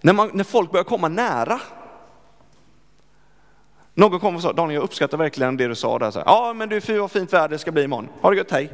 När, 0.00 0.12
man, 0.12 0.30
när 0.34 0.44
folk 0.44 0.70
börjar 0.72 0.84
komma 0.84 1.08
nära. 1.08 1.60
Någon 3.94 4.20
kom 4.20 4.36
och 4.36 4.42
sa, 4.42 4.52
Daniel 4.52 4.74
jag 4.74 4.84
uppskattar 4.84 5.18
verkligen 5.18 5.56
det 5.56 5.68
du 5.68 5.74
sa 5.74 5.98
där. 5.98 6.10
Så 6.10 6.22
ja 6.26 6.52
men 6.52 6.68
du, 6.68 6.80
fy 6.80 6.98
vad 6.98 7.10
fint 7.10 7.32
väder 7.32 7.48
det 7.48 7.58
ska 7.58 7.72
bli 7.72 7.82
imorgon. 7.82 8.08
Ha 8.20 8.30
det 8.30 8.36
gött, 8.36 8.50
hej. 8.50 8.70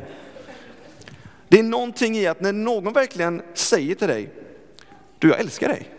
Det 1.48 1.58
är 1.58 1.62
någonting 1.62 2.16
i 2.16 2.26
att 2.26 2.40
när 2.40 2.52
någon 2.52 2.92
verkligen 2.92 3.42
säger 3.54 3.94
till 3.94 4.08
dig, 4.08 4.30
du 5.18 5.28
jag 5.28 5.40
älskar 5.40 5.68
dig. 5.68 5.90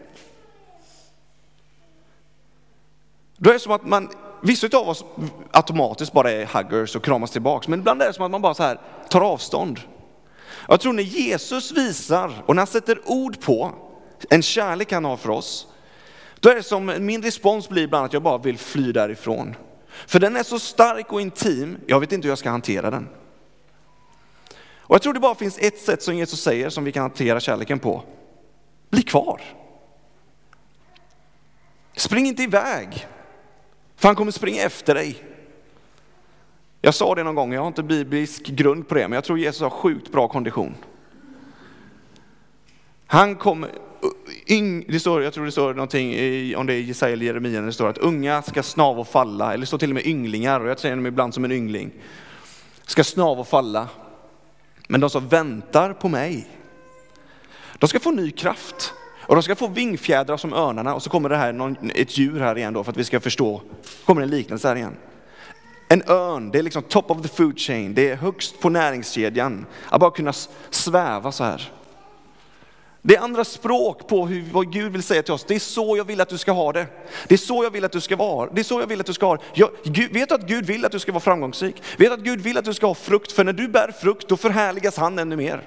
Då 3.37 3.49
är 3.49 3.53
det 3.53 3.59
som 3.59 3.71
att 3.71 3.85
man 3.85 4.09
vissa 4.41 4.77
av 4.77 4.89
oss 4.89 5.05
automatiskt 5.51 6.13
bara 6.13 6.31
är 6.31 6.45
huggers 6.45 6.95
och 6.95 7.03
kramas 7.03 7.31
tillbaks, 7.31 7.67
men 7.67 7.79
ibland 7.79 8.01
är 8.01 8.07
det 8.07 8.13
som 8.13 8.25
att 8.25 8.31
man 8.31 8.41
bara 8.41 8.53
så 8.53 8.63
här 8.63 8.81
tar 9.09 9.21
avstånd. 9.21 9.79
Jag 10.67 10.79
tror 10.79 10.93
när 10.93 11.03
Jesus 11.03 11.71
visar 11.71 12.43
och 12.45 12.55
när 12.55 12.59
han 12.59 12.67
sätter 12.67 13.01
ord 13.05 13.41
på 13.41 13.71
en 14.29 14.41
kärlek 14.41 14.91
han 14.91 15.05
har 15.05 15.17
för 15.17 15.29
oss, 15.29 15.67
då 16.39 16.49
är 16.49 16.55
det 16.55 16.63
som 16.63 16.93
min 16.99 17.21
respons 17.21 17.69
blir 17.69 17.83
ibland 17.83 18.05
att 18.05 18.13
jag 18.13 18.23
bara 18.23 18.37
vill 18.37 18.57
fly 18.57 18.91
därifrån. 18.91 19.55
För 20.07 20.19
den 20.19 20.35
är 20.35 20.43
så 20.43 20.59
stark 20.59 21.13
och 21.13 21.21
intim, 21.21 21.77
jag 21.87 21.99
vet 21.99 22.11
inte 22.11 22.25
hur 22.25 22.31
jag 22.31 22.37
ska 22.37 22.49
hantera 22.49 22.91
den. 22.91 23.09
Och 24.87 24.95
jag 24.95 25.01
tror 25.01 25.13
det 25.13 25.19
bara 25.19 25.35
finns 25.35 25.57
ett 25.57 25.79
sätt 25.79 26.03
som 26.03 26.15
Jesus 26.15 26.41
säger 26.41 26.69
som 26.69 26.83
vi 26.83 26.91
kan 26.91 27.01
hantera 27.01 27.39
kärleken 27.39 27.79
på. 27.79 28.03
Bli 28.89 29.01
kvar. 29.01 29.41
Spring 31.95 32.25
inte 32.25 32.43
iväg. 32.43 33.07
För 33.95 34.07
han 34.07 34.15
kommer 34.15 34.31
springa 34.31 34.61
efter 34.61 34.95
dig. 34.95 35.23
Jag 36.81 36.93
sa 36.93 37.15
det 37.15 37.23
någon 37.23 37.35
gång, 37.35 37.53
jag 37.53 37.61
har 37.61 37.67
inte 37.67 37.83
biblisk 37.83 38.45
grund 38.45 38.87
på 38.87 38.95
det, 38.95 39.07
men 39.07 39.15
jag 39.15 39.23
tror 39.23 39.39
Jesus 39.39 39.61
har 39.61 39.69
sjukt 39.69 40.11
bra 40.11 40.27
kondition. 40.27 40.75
Han 43.07 43.35
kommer, 43.35 43.71
det 44.87 44.99
står, 44.99 45.23
jag 45.23 45.33
tror 45.33 45.45
det 45.45 45.51
står 45.51 45.73
någonting 45.73 46.13
i, 46.13 46.55
om 46.55 46.67
det 46.67 46.73
är 46.73 46.79
Jesaja 46.79 47.13
eller 47.13 47.25
Jeremia, 47.25 47.61
det 47.61 47.73
står 47.73 47.89
att 47.89 47.97
unga 47.97 48.41
ska 48.41 48.63
snav 48.63 48.99
och 48.99 49.07
falla, 49.07 49.53
eller 49.53 49.61
det 49.61 49.65
står 49.65 49.77
till 49.77 49.89
och 49.89 49.95
med 49.95 50.05
ynglingar, 50.05 50.59
och 50.59 50.69
jag 50.69 50.79
säger 50.79 50.95
dem 50.95 51.05
ibland 51.05 51.33
som 51.33 51.45
en 51.45 51.51
yngling, 51.51 51.91
ska 52.85 53.03
snav 53.03 53.39
och 53.39 53.47
falla. 53.47 53.87
Men 54.87 55.01
de 55.01 55.09
som 55.09 55.27
väntar 55.27 55.93
på 55.93 56.09
mig, 56.09 56.47
de 57.77 57.87
ska 57.87 57.99
få 57.99 58.11
ny 58.11 58.31
kraft. 58.31 58.93
Och 59.27 59.35
de 59.35 59.43
ska 59.43 59.55
få 59.55 59.67
vingfjädrar 59.67 60.37
som 60.37 60.53
örnarna 60.53 60.95
och 60.95 61.03
så 61.03 61.09
kommer 61.09 61.29
det 61.29 61.37
här 61.37 61.53
någon, 61.53 61.91
ett 61.95 62.17
djur 62.17 62.39
här 62.39 62.57
igen 62.57 62.73
då 62.73 62.83
för 62.83 62.91
att 62.91 62.97
vi 62.97 63.03
ska 63.03 63.19
förstå. 63.19 63.61
kommer 64.05 64.21
en 64.21 64.29
liknelse 64.29 64.67
här 64.67 64.75
igen. 64.75 64.95
En 65.89 66.03
örn, 66.09 66.51
det 66.51 66.59
är 66.59 66.63
liksom 66.63 66.81
top 66.81 67.11
of 67.11 67.21
the 67.21 67.27
food 67.27 67.59
chain, 67.59 67.93
det 67.93 68.09
är 68.09 68.15
högst 68.15 68.59
på 68.59 68.69
näringskedjan. 68.69 69.65
Att 69.89 69.99
bara 69.99 70.11
kunna 70.11 70.33
sväva 70.69 71.31
så 71.31 71.43
här. 71.43 71.71
Det 73.07 73.15
är 73.15 73.21
andra 73.21 73.45
språk 73.45 74.07
på 74.07 74.27
hur, 74.27 74.43
vad 74.51 74.71
Gud 74.71 74.91
vill 74.91 75.03
säga 75.03 75.23
till 75.23 75.33
oss. 75.33 75.43
Det 75.43 75.55
är 75.55 75.59
så 75.59 75.97
jag 75.97 76.05
vill 76.05 76.21
att 76.21 76.29
du 76.29 76.37
ska 76.37 76.51
ha 76.51 76.73
det. 76.73 76.87
Det 77.27 77.35
är 77.35 77.37
så 77.37 77.63
jag 77.63 77.71
vill 77.71 77.85
att 77.85 77.91
du 77.91 78.01
ska 78.01 78.15
vara. 78.15 78.49
Det 78.53 78.61
är 78.61 78.63
så 78.63 78.79
jag 78.79 78.87
vill 78.87 78.99
att 78.99 79.05
du 79.05 79.13
ska 79.13 79.25
ha 79.25 79.37
jag, 79.53 79.69
Gud, 79.83 80.13
Vet 80.13 80.31
att 80.31 80.47
Gud 80.47 80.65
vill 80.65 80.85
att 80.85 80.91
du 80.91 80.99
ska 80.99 81.11
vara 81.11 81.19
framgångsrik? 81.21 81.83
Vet 81.97 82.09
du 82.09 82.13
att 82.13 82.19
Gud 82.19 82.41
vill 82.41 82.57
att 82.57 82.65
du 82.65 82.73
ska 82.73 82.87
ha 82.87 82.95
frukt? 82.95 83.31
För 83.31 83.43
när 83.43 83.53
du 83.53 83.67
bär 83.67 83.91
frukt, 83.91 84.27
då 84.27 84.37
förhärligas 84.37 84.97
han 84.97 85.19
ännu 85.19 85.35
mer. 85.35 85.61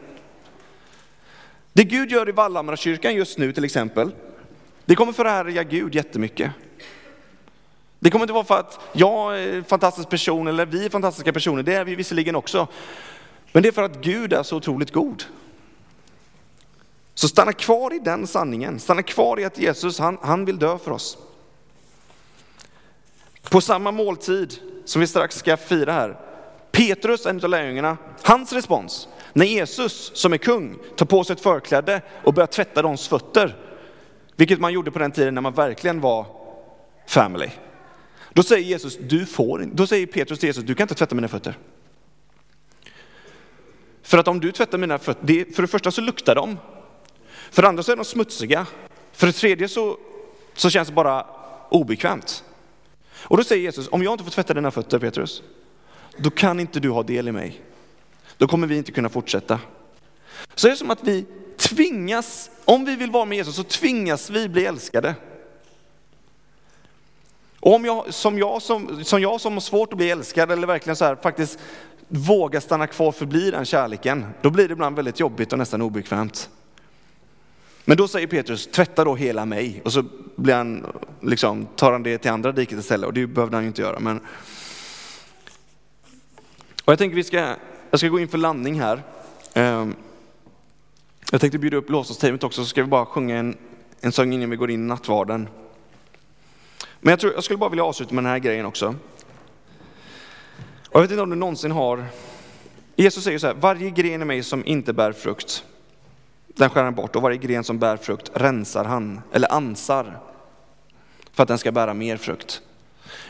Det 1.72 1.84
Gud 1.84 2.10
gör 2.10 2.28
i 2.28 2.32
Vallhamrakyrkan 2.32 3.14
just 3.14 3.38
nu 3.38 3.52
till 3.52 3.64
exempel, 3.64 4.10
det 4.84 4.94
kommer 4.94 5.12
förhärliga 5.12 5.62
Gud 5.62 5.94
jättemycket. 5.94 6.50
Det 7.98 8.10
kommer 8.10 8.22
inte 8.22 8.34
vara 8.34 8.44
för 8.44 8.58
att 8.58 8.80
jag 8.92 9.40
är 9.40 9.56
en 9.56 9.64
fantastisk 9.64 10.08
person 10.08 10.48
eller 10.48 10.66
vi 10.66 10.84
är 10.84 10.90
fantastiska 10.90 11.32
personer, 11.32 11.62
det 11.62 11.74
är 11.74 11.84
vi 11.84 11.94
visserligen 11.94 12.36
också. 12.36 12.68
Men 13.52 13.62
det 13.62 13.68
är 13.68 13.72
för 13.72 13.82
att 13.82 14.00
Gud 14.00 14.32
är 14.32 14.42
så 14.42 14.56
otroligt 14.56 14.92
god. 14.92 15.24
Så 17.14 17.28
stanna 17.28 17.52
kvar 17.52 17.94
i 17.94 17.98
den 17.98 18.26
sanningen, 18.26 18.80
stanna 18.80 19.02
kvar 19.02 19.40
i 19.40 19.44
att 19.44 19.58
Jesus, 19.58 19.98
han, 19.98 20.18
han 20.22 20.44
vill 20.44 20.58
dö 20.58 20.78
för 20.78 20.90
oss. 20.90 21.18
På 23.50 23.60
samma 23.60 23.90
måltid 23.90 24.58
som 24.84 25.00
vi 25.00 25.06
strax 25.06 25.36
ska 25.36 25.56
fira 25.56 25.92
här, 25.92 26.16
Petrus, 26.72 27.26
en 27.26 27.44
av 27.44 27.50
lärjungarna, 27.50 27.96
hans 28.22 28.52
respons, 28.52 29.08
när 29.32 29.46
Jesus 29.46 30.10
som 30.14 30.32
är 30.32 30.36
kung 30.36 30.78
tar 30.96 31.06
på 31.06 31.24
sig 31.24 31.34
ett 31.34 31.40
förkläde 31.40 32.02
och 32.24 32.34
börjar 32.34 32.46
tvätta 32.46 32.82
deras 32.82 33.08
fötter, 33.08 33.56
vilket 34.36 34.60
man 34.60 34.72
gjorde 34.72 34.90
på 34.90 34.98
den 34.98 35.12
tiden 35.12 35.34
när 35.34 35.42
man 35.42 35.52
verkligen 35.52 36.00
var 36.00 36.26
family. 37.06 37.50
Då 38.32 38.42
säger 38.42 38.64
Jesus, 38.64 38.96
du 38.96 39.26
får 39.26 39.68
då 39.72 39.86
säger 39.86 40.06
Petrus 40.06 40.38
till 40.38 40.46
Jesus, 40.46 40.64
du 40.64 40.74
kan 40.74 40.84
inte 40.84 40.94
tvätta 40.94 41.14
mina 41.14 41.28
fötter. 41.28 41.58
För 44.02 44.18
att 44.18 44.28
om 44.28 44.40
du 44.40 44.52
tvättar 44.52 44.78
mina 44.78 44.98
fötter, 44.98 45.54
för 45.54 45.62
det 45.62 45.68
första 45.68 45.90
så 45.90 46.00
luktar 46.00 46.34
de. 46.34 46.58
För 47.50 47.62
det 47.62 47.68
andra 47.68 47.82
så 47.82 47.92
är 47.92 47.96
de 47.96 48.04
smutsiga. 48.04 48.66
För 49.12 49.26
det 49.26 49.32
tredje 49.32 49.68
så, 49.68 49.98
så 50.54 50.70
känns 50.70 50.88
det 50.88 50.94
bara 50.94 51.26
obekvämt. 51.68 52.44
Och 53.22 53.36
då 53.36 53.44
säger 53.44 53.62
Jesus, 53.62 53.88
om 53.88 54.02
jag 54.02 54.14
inte 54.14 54.24
får 54.24 54.30
tvätta 54.30 54.54
dina 54.54 54.70
fötter 54.70 54.98
Petrus, 54.98 55.42
då 56.16 56.30
kan 56.30 56.60
inte 56.60 56.80
du 56.80 56.90
ha 56.90 57.02
del 57.02 57.28
i 57.28 57.32
mig 57.32 57.62
då 58.40 58.48
kommer 58.48 58.66
vi 58.66 58.76
inte 58.76 58.92
kunna 58.92 59.08
fortsätta. 59.08 59.60
Så 60.54 60.66
det 60.66 60.72
är 60.72 60.76
som 60.76 60.90
att 60.90 61.04
vi 61.04 61.26
tvingas, 61.56 62.50
om 62.64 62.84
vi 62.84 62.96
vill 62.96 63.10
vara 63.10 63.24
med 63.24 63.36
Jesus 63.36 63.56
så 63.56 63.62
tvingas 63.62 64.30
vi 64.30 64.48
bli 64.48 64.66
älskade. 64.66 65.14
Och 67.60 67.74
om 67.74 67.84
jag, 67.84 68.14
som, 68.14 68.38
jag, 68.38 68.62
som, 68.62 69.04
som 69.04 69.22
jag 69.22 69.40
som 69.40 69.52
har 69.52 69.60
svårt 69.60 69.92
att 69.92 69.96
bli 69.96 70.10
älskad 70.10 70.50
eller 70.50 70.66
verkligen 70.66 70.96
så 70.96 71.04
här 71.04 71.16
faktiskt 71.16 71.58
vågar 72.08 72.60
stanna 72.60 72.86
kvar 72.86 73.08
och 73.08 73.14
förbli 73.14 73.50
den 73.50 73.64
kärleken, 73.64 74.26
då 74.42 74.50
blir 74.50 74.68
det 74.68 74.72
ibland 74.72 74.96
väldigt 74.96 75.20
jobbigt 75.20 75.52
och 75.52 75.58
nästan 75.58 75.82
obekvämt. 75.82 76.50
Men 77.84 77.96
då 77.96 78.08
säger 78.08 78.26
Petrus, 78.26 78.66
tvätta 78.66 79.04
då 79.04 79.14
hela 79.14 79.44
mig. 79.44 79.82
Och 79.84 79.92
så 79.92 80.04
blir 80.36 80.54
han, 80.54 80.86
liksom, 81.20 81.66
tar 81.76 81.92
han 81.92 82.02
det 82.02 82.18
till 82.18 82.30
andra 82.30 82.52
diket 82.52 82.78
istället 82.78 83.06
och 83.06 83.14
det 83.14 83.26
behövde 83.26 83.56
han 83.56 83.64
ju 83.64 83.68
inte 83.68 83.82
göra. 83.82 84.00
Men... 84.00 84.20
Och 86.84 86.92
jag 86.92 86.98
tänker 86.98 87.16
vi 87.16 87.24
ska 87.24 87.56
jag 87.90 88.00
ska 88.00 88.08
gå 88.08 88.20
in 88.20 88.28
för 88.28 88.38
landning 88.38 88.80
här. 88.80 89.02
Ehm, 89.54 89.94
jag 91.30 91.40
tänkte 91.40 91.58
bjuda 91.58 91.76
upp 91.76 91.90
lovsångsteamet 91.90 92.44
också, 92.44 92.62
så 92.64 92.68
ska 92.68 92.82
vi 92.82 92.88
bara 92.88 93.06
sjunga 93.06 93.36
en, 93.36 93.56
en 94.00 94.12
sång 94.12 94.32
innan 94.32 94.50
vi 94.50 94.56
går 94.56 94.70
in 94.70 94.84
i 94.84 94.88
nattvarden. 94.88 95.48
Men 97.00 97.10
jag, 97.10 97.20
tror, 97.20 97.32
jag 97.32 97.44
skulle 97.44 97.56
bara 97.56 97.70
vilja 97.70 97.84
avsluta 97.84 98.14
med 98.14 98.24
den 98.24 98.30
här 98.30 98.38
grejen 98.38 98.66
också. 98.66 98.94
Och 100.88 100.94
jag 100.96 101.00
vet 101.00 101.10
inte 101.10 101.22
om 101.22 101.30
du 101.30 101.36
någonsin 101.36 101.70
har, 101.70 102.04
Jesus 102.96 103.24
säger 103.24 103.38
så 103.38 103.46
här, 103.46 103.54
varje 103.54 103.90
gren 103.90 104.22
i 104.22 104.24
mig 104.24 104.42
som 104.42 104.66
inte 104.66 104.92
bär 104.92 105.12
frukt, 105.12 105.64
den 106.60 106.70
skär 106.70 106.84
han 106.84 106.94
bort 106.94 107.16
och 107.16 107.22
varje 107.22 107.36
gren 107.36 107.64
som 107.64 107.78
bär 107.78 107.96
frukt 107.96 108.30
rensar 108.34 108.84
han, 108.84 109.20
eller 109.32 109.52
ansar, 109.52 110.20
för 111.32 111.42
att 111.42 111.48
den 111.48 111.58
ska 111.58 111.72
bära 111.72 111.94
mer 111.94 112.16
frukt. 112.16 112.62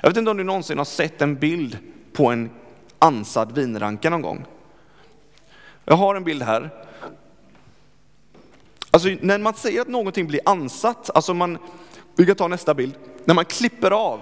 Jag 0.00 0.10
vet 0.10 0.16
inte 0.16 0.30
om 0.30 0.36
du 0.36 0.44
någonsin 0.44 0.78
har 0.78 0.84
sett 0.84 1.22
en 1.22 1.34
bild 1.34 1.78
på 2.12 2.26
en 2.26 2.50
ansad 2.98 3.52
vinranka 3.52 4.10
någon 4.10 4.22
gång. 4.22 4.44
Jag 5.84 5.96
har 5.96 6.14
en 6.14 6.24
bild 6.24 6.42
här. 6.42 6.70
Alltså 8.90 9.08
när 9.20 9.38
man 9.38 9.54
säger 9.54 9.80
att 9.80 9.88
någonting 9.88 10.26
blir 10.26 10.40
ansatt, 10.44 11.10
alltså 11.14 11.34
man, 11.34 11.58
vi 12.16 12.26
kan 12.26 12.36
ta 12.36 12.48
nästa 12.48 12.74
bild, 12.74 12.94
när 13.24 13.34
man 13.34 13.44
klipper 13.44 13.90
av, 13.90 14.20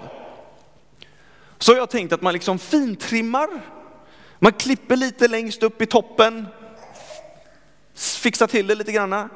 så 1.57 1.71
har 1.71 1.77
jag 1.77 1.89
tänkt 1.89 2.13
att 2.13 2.21
man 2.21 2.33
liksom 2.33 2.59
fintrimmar. 2.59 3.49
Man 4.39 4.51
klipper 4.51 4.95
lite 4.95 5.27
längst 5.27 5.63
upp 5.63 5.81
i 5.81 5.85
toppen, 5.85 6.45
fixa 7.99 8.47
till 8.47 8.67
det 8.67 8.75
lite 8.75 8.91
granna. 8.91 9.29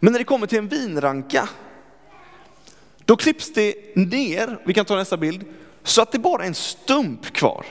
Men 0.00 0.12
när 0.12 0.18
det 0.18 0.24
kommer 0.24 0.46
till 0.46 0.58
en 0.58 0.68
vinranka, 0.68 1.48
då 3.04 3.16
klipps 3.16 3.52
det 3.52 3.96
ner, 3.96 4.58
vi 4.66 4.74
kan 4.74 4.84
ta 4.84 4.96
nästa 4.96 5.16
bild, 5.16 5.44
så 5.82 6.02
att 6.02 6.12
det 6.12 6.18
bara 6.18 6.42
är 6.42 6.46
en 6.46 6.54
stump 6.54 7.32
kvar. 7.32 7.66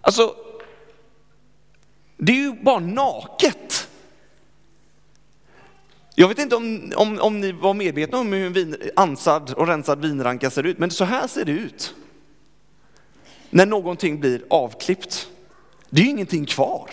Alltså, 0.00 0.36
det 2.16 2.32
är 2.32 2.36
ju 2.36 2.52
bara 2.52 2.78
naket. 2.78 3.88
Jag 6.14 6.28
vet 6.28 6.38
inte 6.38 6.56
om, 6.56 6.92
om, 6.96 7.20
om 7.20 7.40
ni 7.40 7.52
var 7.52 7.74
medvetna 7.74 8.18
om 8.18 8.32
hur 8.32 8.46
en 8.46 8.52
vin, 8.52 8.76
ansad 8.96 9.52
och 9.52 9.66
rensad 9.66 10.00
vinranka 10.00 10.50
ser 10.50 10.66
ut, 10.66 10.78
men 10.78 10.90
så 10.90 11.04
här 11.04 11.26
ser 11.26 11.44
det 11.44 11.52
ut. 11.52 11.94
När 13.50 13.66
någonting 13.66 14.20
blir 14.20 14.44
avklippt. 14.50 15.28
Det 15.94 16.00
är 16.00 16.04
ju 16.04 16.10
ingenting 16.10 16.46
kvar. 16.46 16.90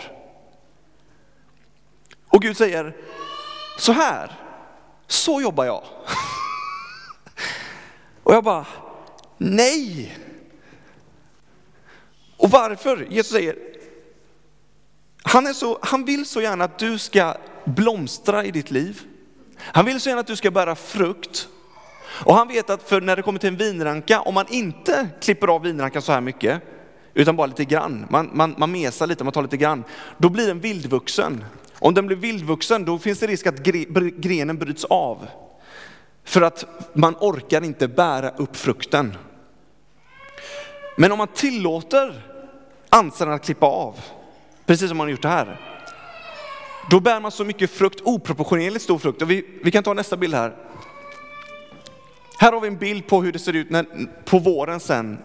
Och 2.27 2.41
Gud 2.41 2.57
säger, 2.57 2.95
så 3.77 3.91
här, 3.91 4.31
så 5.07 5.41
jobbar 5.41 5.65
jag. 5.65 5.83
Och 8.23 8.33
jag 8.33 8.43
bara, 8.43 8.65
nej. 9.37 10.17
Och 12.37 12.51
varför? 12.51 13.07
Jesus 13.09 13.31
säger, 13.31 13.55
han, 15.23 15.47
är 15.47 15.53
så, 15.53 15.79
han 15.81 16.05
vill 16.05 16.25
så 16.25 16.41
gärna 16.41 16.63
att 16.63 16.79
du 16.79 16.97
ska 16.97 17.37
blomstra 17.65 18.45
i 18.45 18.51
ditt 18.51 18.71
liv. 18.71 19.01
Han 19.57 19.85
vill 19.85 20.01
så 20.01 20.09
gärna 20.09 20.21
att 20.21 20.27
du 20.27 20.35
ska 20.35 20.51
bära 20.51 20.75
frukt. 20.75 21.47
Och 22.25 22.35
han 22.35 22.47
vet 22.47 22.69
att 22.69 22.89
för 22.89 23.01
när 23.01 23.15
det 23.15 23.21
kommer 23.21 23.39
till 23.39 23.49
en 23.49 23.57
vinranka, 23.57 24.21
om 24.21 24.33
man 24.33 24.47
inte 24.49 25.09
klipper 25.21 25.47
av 25.47 25.61
vinrankan 25.61 26.01
så 26.01 26.11
här 26.11 26.21
mycket, 26.21 26.61
utan 27.13 27.35
bara 27.35 27.47
lite 27.47 27.65
grann, 27.65 28.05
man, 28.09 28.29
man, 28.33 28.55
man 28.57 28.71
mesar 28.71 29.07
lite, 29.07 29.23
man 29.23 29.33
tar 29.33 29.41
lite 29.41 29.57
grann, 29.57 29.83
då 30.17 30.29
blir 30.29 30.47
den 30.47 30.59
vildvuxen. 30.59 31.43
Om 31.79 31.93
den 31.93 32.07
blir 32.07 32.17
vildvuxen, 32.17 32.85
då 32.85 32.99
finns 32.99 33.19
det 33.19 33.27
risk 33.27 33.47
att 33.47 33.59
grenen 34.17 34.57
bryts 34.57 34.85
av. 34.85 35.27
För 36.23 36.41
att 36.41 36.65
man 36.93 37.15
orkar 37.19 37.63
inte 37.63 37.87
bära 37.87 38.29
upp 38.29 38.55
frukten. 38.55 39.17
Men 40.97 41.11
om 41.11 41.17
man 41.17 41.27
tillåter 41.27 42.21
ansarna 42.89 43.33
att 43.33 43.45
klippa 43.45 43.65
av, 43.65 43.95
precis 44.65 44.87
som 44.87 44.97
man 44.97 45.07
har 45.07 45.11
gjort 45.11 45.25
här, 45.25 45.59
då 46.89 46.99
bär 46.99 47.19
man 47.19 47.31
så 47.31 47.45
mycket 47.45 47.71
frukt, 47.71 48.01
oproportionerligt 48.03 48.83
stor 48.83 48.97
frukt. 48.97 49.21
Och 49.21 49.31
vi, 49.31 49.45
vi 49.63 49.71
kan 49.71 49.83
ta 49.83 49.93
nästa 49.93 50.17
bild 50.17 50.35
här. 50.35 50.55
Här 52.39 52.51
har 52.51 52.61
vi 52.61 52.67
en 52.67 52.77
bild 52.77 53.07
på 53.07 53.21
hur 53.21 53.31
det 53.31 53.39
ser 53.39 53.55
ut 53.55 53.69
när, 53.69 53.85
på 54.25 54.39
våren 54.39 54.79
sen 54.79 55.17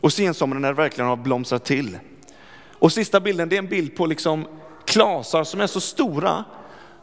och 0.00 0.12
sensommaren 0.12 0.62
när 0.62 0.68
det 0.68 0.74
verkligen 0.74 1.08
har 1.08 1.16
blomstrat 1.16 1.64
till. 1.64 1.98
Och 2.72 2.92
sista 2.92 3.20
bilden, 3.20 3.48
det 3.48 3.56
är 3.56 3.58
en 3.58 3.68
bild 3.68 3.96
på 3.96 4.06
liksom 4.06 4.46
klasar 4.86 5.44
som 5.44 5.60
är 5.60 5.66
så 5.66 5.80
stora 5.80 6.44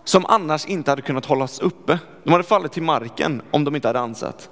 som 0.04 0.26
annars 0.26 0.66
inte 0.66 0.92
hade 0.92 1.02
kunnat 1.02 1.26
hållas 1.26 1.60
uppe. 1.60 2.00
De 2.24 2.32
hade 2.32 2.44
fallit 2.44 2.72
till 2.72 2.84
marken 2.84 3.42
om 3.52 3.64
de 3.64 3.76
inte 3.76 3.88
hade 3.88 4.00
ansett. 4.00 4.50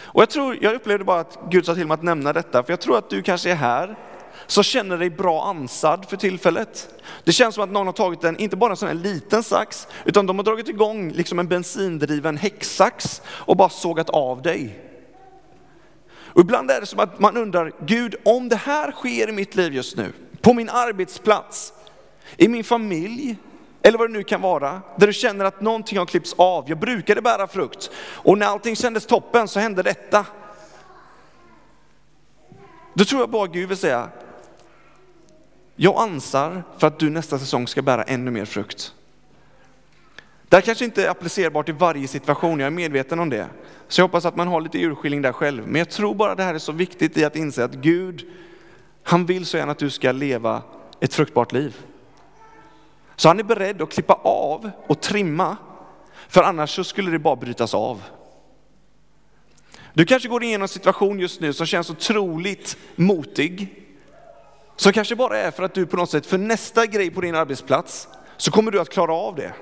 Och 0.00 0.22
jag, 0.22 0.30
tror, 0.30 0.58
jag 0.60 0.74
upplevde 0.74 1.04
bara 1.04 1.20
att 1.20 1.38
Gud 1.50 1.66
sa 1.66 1.74
till 1.74 1.86
mig 1.86 1.94
att 1.94 2.02
nämna 2.02 2.32
detta, 2.32 2.62
för 2.62 2.72
jag 2.72 2.80
tror 2.80 2.98
att 2.98 3.10
du 3.10 3.22
kanske 3.22 3.50
är 3.50 3.54
här, 3.54 3.98
så 4.46 4.62
känner 4.62 4.98
dig 4.98 5.10
bra 5.10 5.44
ansad 5.44 6.06
för 6.08 6.16
tillfället. 6.16 6.88
Det 7.24 7.32
känns 7.32 7.54
som 7.54 7.64
att 7.64 7.70
någon 7.70 7.86
har 7.86 7.92
tagit 7.92 8.24
en, 8.24 8.36
inte 8.36 8.56
bara 8.56 8.70
en 8.70 8.76
sån 8.76 8.88
här 8.88 8.94
liten 8.94 9.42
sax, 9.42 9.88
utan 10.04 10.26
de 10.26 10.38
har 10.38 10.44
dragit 10.44 10.68
igång 10.68 11.12
liksom 11.12 11.38
en 11.38 11.48
bensindriven 11.48 12.36
häcksax 12.36 13.22
och 13.28 13.56
bara 13.56 13.68
sågat 13.68 14.10
av 14.10 14.42
dig. 14.42 14.87
Och 16.28 16.40
ibland 16.40 16.70
är 16.70 16.80
det 16.80 16.86
som 16.86 16.98
att 16.98 17.20
man 17.20 17.36
undrar, 17.36 17.72
Gud 17.86 18.14
om 18.24 18.48
det 18.48 18.56
här 18.56 18.92
sker 18.92 19.28
i 19.28 19.32
mitt 19.32 19.54
liv 19.54 19.74
just 19.74 19.96
nu, 19.96 20.12
på 20.40 20.54
min 20.54 20.68
arbetsplats, 20.68 21.72
i 22.36 22.48
min 22.48 22.64
familj, 22.64 23.36
eller 23.82 23.98
vad 23.98 24.08
det 24.08 24.12
nu 24.12 24.22
kan 24.22 24.40
vara, 24.40 24.82
där 24.96 25.06
du 25.06 25.12
känner 25.12 25.44
att 25.44 25.60
någonting 25.60 25.98
har 25.98 26.06
klippts 26.06 26.34
av. 26.38 26.64
Jag 26.68 26.78
brukade 26.78 27.22
bära 27.22 27.46
frukt 27.46 27.90
och 27.98 28.38
när 28.38 28.46
allting 28.46 28.76
kändes 28.76 29.06
toppen 29.06 29.48
så 29.48 29.60
hände 29.60 29.82
detta. 29.82 30.26
Då 32.94 33.04
tror 33.04 33.20
jag 33.20 33.30
bara 33.30 33.46
Gud 33.46 33.68
vill 33.68 33.78
säga, 33.78 34.08
jag 35.76 35.96
ansar 35.96 36.62
för 36.78 36.86
att 36.86 36.98
du 36.98 37.10
nästa 37.10 37.38
säsong 37.38 37.68
ska 37.68 37.82
bära 37.82 38.02
ännu 38.02 38.30
mer 38.30 38.44
frukt. 38.44 38.94
Det 40.48 40.56
här 40.56 40.60
kanske 40.60 40.84
inte 40.84 41.04
är 41.04 41.08
applicerbart 41.08 41.68
i 41.68 41.72
varje 41.72 42.08
situation, 42.08 42.60
jag 42.60 42.66
är 42.66 42.70
medveten 42.70 43.20
om 43.20 43.30
det. 43.30 43.46
Så 43.88 44.00
jag 44.00 44.04
hoppas 44.04 44.24
att 44.24 44.36
man 44.36 44.48
har 44.48 44.60
lite 44.60 44.78
urskiljning 44.78 45.22
där 45.22 45.32
själv. 45.32 45.66
Men 45.66 45.78
jag 45.78 45.90
tror 45.90 46.14
bara 46.14 46.34
det 46.34 46.42
här 46.42 46.54
är 46.54 46.58
så 46.58 46.72
viktigt 46.72 47.16
i 47.16 47.24
att 47.24 47.36
inse 47.36 47.64
att 47.64 47.74
Gud, 47.74 48.26
han 49.02 49.26
vill 49.26 49.46
så 49.46 49.56
gärna 49.56 49.72
att 49.72 49.78
du 49.78 49.90
ska 49.90 50.12
leva 50.12 50.62
ett 51.00 51.14
fruktbart 51.14 51.52
liv. 51.52 51.76
Så 53.16 53.28
han 53.28 53.38
är 53.38 53.44
beredd 53.44 53.82
att 53.82 53.90
klippa 53.90 54.14
av 54.22 54.70
och 54.86 55.00
trimma, 55.00 55.56
för 56.28 56.42
annars 56.42 56.76
så 56.76 56.84
skulle 56.84 57.10
det 57.10 57.18
bara 57.18 57.36
brytas 57.36 57.74
av. 57.74 58.02
Du 59.94 60.04
kanske 60.04 60.28
går 60.28 60.44
igenom 60.44 60.62
en 60.62 60.68
situation 60.68 61.18
just 61.18 61.40
nu 61.40 61.52
som 61.52 61.66
känns 61.66 61.90
otroligt 61.90 62.76
motig. 62.96 63.84
Som 64.76 64.92
kanske 64.92 65.16
bara 65.16 65.38
är 65.38 65.50
för 65.50 65.62
att 65.62 65.74
du 65.74 65.86
på 65.86 65.96
något 65.96 66.10
sätt, 66.10 66.26
för 66.26 66.38
nästa 66.38 66.86
grej 66.86 67.10
på 67.10 67.20
din 67.20 67.34
arbetsplats, 67.34 68.08
så 68.36 68.50
kommer 68.50 68.70
du 68.70 68.80
att 68.80 68.88
klara 68.88 69.14
av 69.14 69.34
det. 69.34 69.52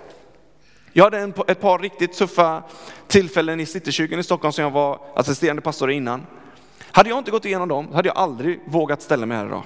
Jag 0.96 1.04
hade 1.04 1.18
en, 1.18 1.34
ett 1.46 1.60
par 1.60 1.78
riktigt 1.78 2.12
tuffa 2.12 2.62
tillfällen 3.06 3.60
i 3.60 3.66
Citykyrkan 3.66 4.18
i 4.18 4.22
Stockholm 4.22 4.52
som 4.52 4.64
jag 4.64 4.70
var 4.70 5.00
assisterande 5.14 5.62
pastor 5.62 5.90
innan. 5.90 6.26
Hade 6.80 7.08
jag 7.08 7.18
inte 7.18 7.30
gått 7.30 7.44
igenom 7.44 7.68
dem 7.68 7.92
hade 7.92 8.08
jag 8.08 8.16
aldrig 8.16 8.60
vågat 8.66 9.02
ställa 9.02 9.26
mig 9.26 9.36
här 9.36 9.46
idag. 9.46 9.62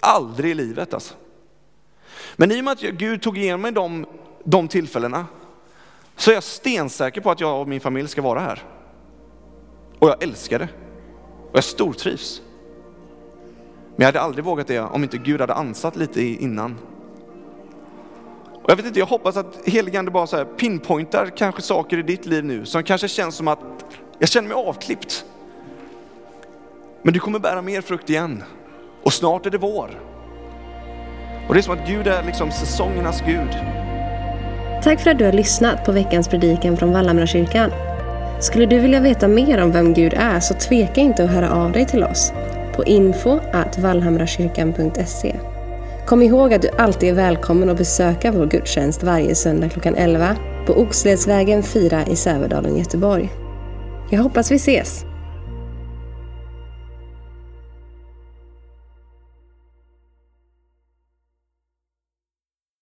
Aldrig 0.00 0.50
i 0.50 0.54
livet 0.54 0.94
alltså. 0.94 1.14
Men 2.36 2.52
i 2.52 2.60
och 2.60 2.64
med 2.64 2.72
att 2.72 2.80
Gud 2.80 3.22
tog 3.22 3.38
igenom 3.38 3.60
mig 3.60 3.72
de, 3.72 4.06
de 4.44 4.68
tillfällena 4.68 5.26
så 6.16 6.30
är 6.30 6.34
jag 6.34 6.42
stensäker 6.42 7.20
på 7.20 7.30
att 7.30 7.40
jag 7.40 7.60
och 7.60 7.68
min 7.68 7.80
familj 7.80 8.08
ska 8.08 8.22
vara 8.22 8.40
här. 8.40 8.62
Och 9.98 10.08
jag 10.08 10.22
älskar 10.22 10.58
det. 10.58 10.68
Och 11.50 11.56
jag 11.56 11.64
stortrivs. 11.64 12.42
Men 13.96 13.96
jag 13.96 14.06
hade 14.06 14.20
aldrig 14.20 14.44
vågat 14.44 14.66
det 14.66 14.80
om 14.80 15.02
inte 15.02 15.18
Gud 15.18 15.40
hade 15.40 15.54
ansatt 15.54 15.96
lite 15.96 16.22
innan. 16.22 16.78
Jag 18.70 18.76
vet 18.76 18.86
inte, 18.86 18.98
jag 18.98 19.06
hoppas 19.06 19.36
att 19.36 19.58
heligande 19.64 20.10
bara 20.10 20.26
så 20.26 20.36
här 20.36 20.44
pinpointar 20.44 21.30
kanske 21.36 21.62
saker 21.62 21.98
i 21.98 22.02
ditt 22.02 22.26
liv 22.26 22.44
nu 22.44 22.66
som 22.66 22.82
kanske 22.82 23.08
känns 23.08 23.34
som 23.34 23.48
att 23.48 23.58
jag 24.18 24.28
känner 24.28 24.48
mig 24.48 24.56
avklippt. 24.56 25.24
Men 27.02 27.14
du 27.14 27.20
kommer 27.20 27.38
bära 27.38 27.62
mer 27.62 27.80
frukt 27.80 28.10
igen. 28.10 28.42
Och 29.02 29.12
snart 29.12 29.46
är 29.46 29.50
det 29.50 29.58
vår. 29.58 30.00
Och 31.48 31.54
det 31.54 31.60
är 31.60 31.62
som 31.62 31.78
att 31.78 31.88
Gud 31.88 32.06
är 32.06 32.22
liksom 32.24 32.50
säsongernas 32.50 33.22
Gud. 33.26 33.56
Tack 34.82 35.00
för 35.00 35.10
att 35.10 35.18
du 35.18 35.24
har 35.24 35.32
lyssnat 35.32 35.84
på 35.84 35.92
veckans 35.92 36.28
predikan 36.28 36.76
från 36.76 36.92
Vallhamrakyrkan. 36.92 37.70
Skulle 38.40 38.66
du 38.66 38.78
vilja 38.78 39.00
veta 39.00 39.28
mer 39.28 39.62
om 39.62 39.72
vem 39.72 39.94
Gud 39.94 40.14
är 40.16 40.40
så 40.40 40.54
tveka 40.54 41.00
inte 41.00 41.24
att 41.24 41.30
höra 41.30 41.50
av 41.50 41.72
dig 41.72 41.86
till 41.86 42.04
oss 42.04 42.32
på 42.76 42.84
info 42.84 43.40
vallhamrakyrkan.se. 43.78 45.59
Kom 46.06 46.22
ihåg 46.22 46.54
att 46.54 46.62
du 46.62 46.68
alltid 46.68 47.08
är 47.08 47.14
välkommen 47.14 47.70
att 47.70 47.78
besöka 47.78 48.32
vår 48.32 48.46
gudstjänst 48.46 49.02
varje 49.02 49.34
söndag 49.34 49.68
klockan 49.68 49.94
11 49.94 50.36
på 50.66 50.72
Oxledsvägen 50.72 51.62
4 51.62 52.06
i 52.06 52.16
Sävedalen, 52.16 52.76
Göteborg. 52.76 53.30
Jag 54.10 54.22
hoppas 54.22 54.50
vi 54.50 54.56
ses! 54.56 55.09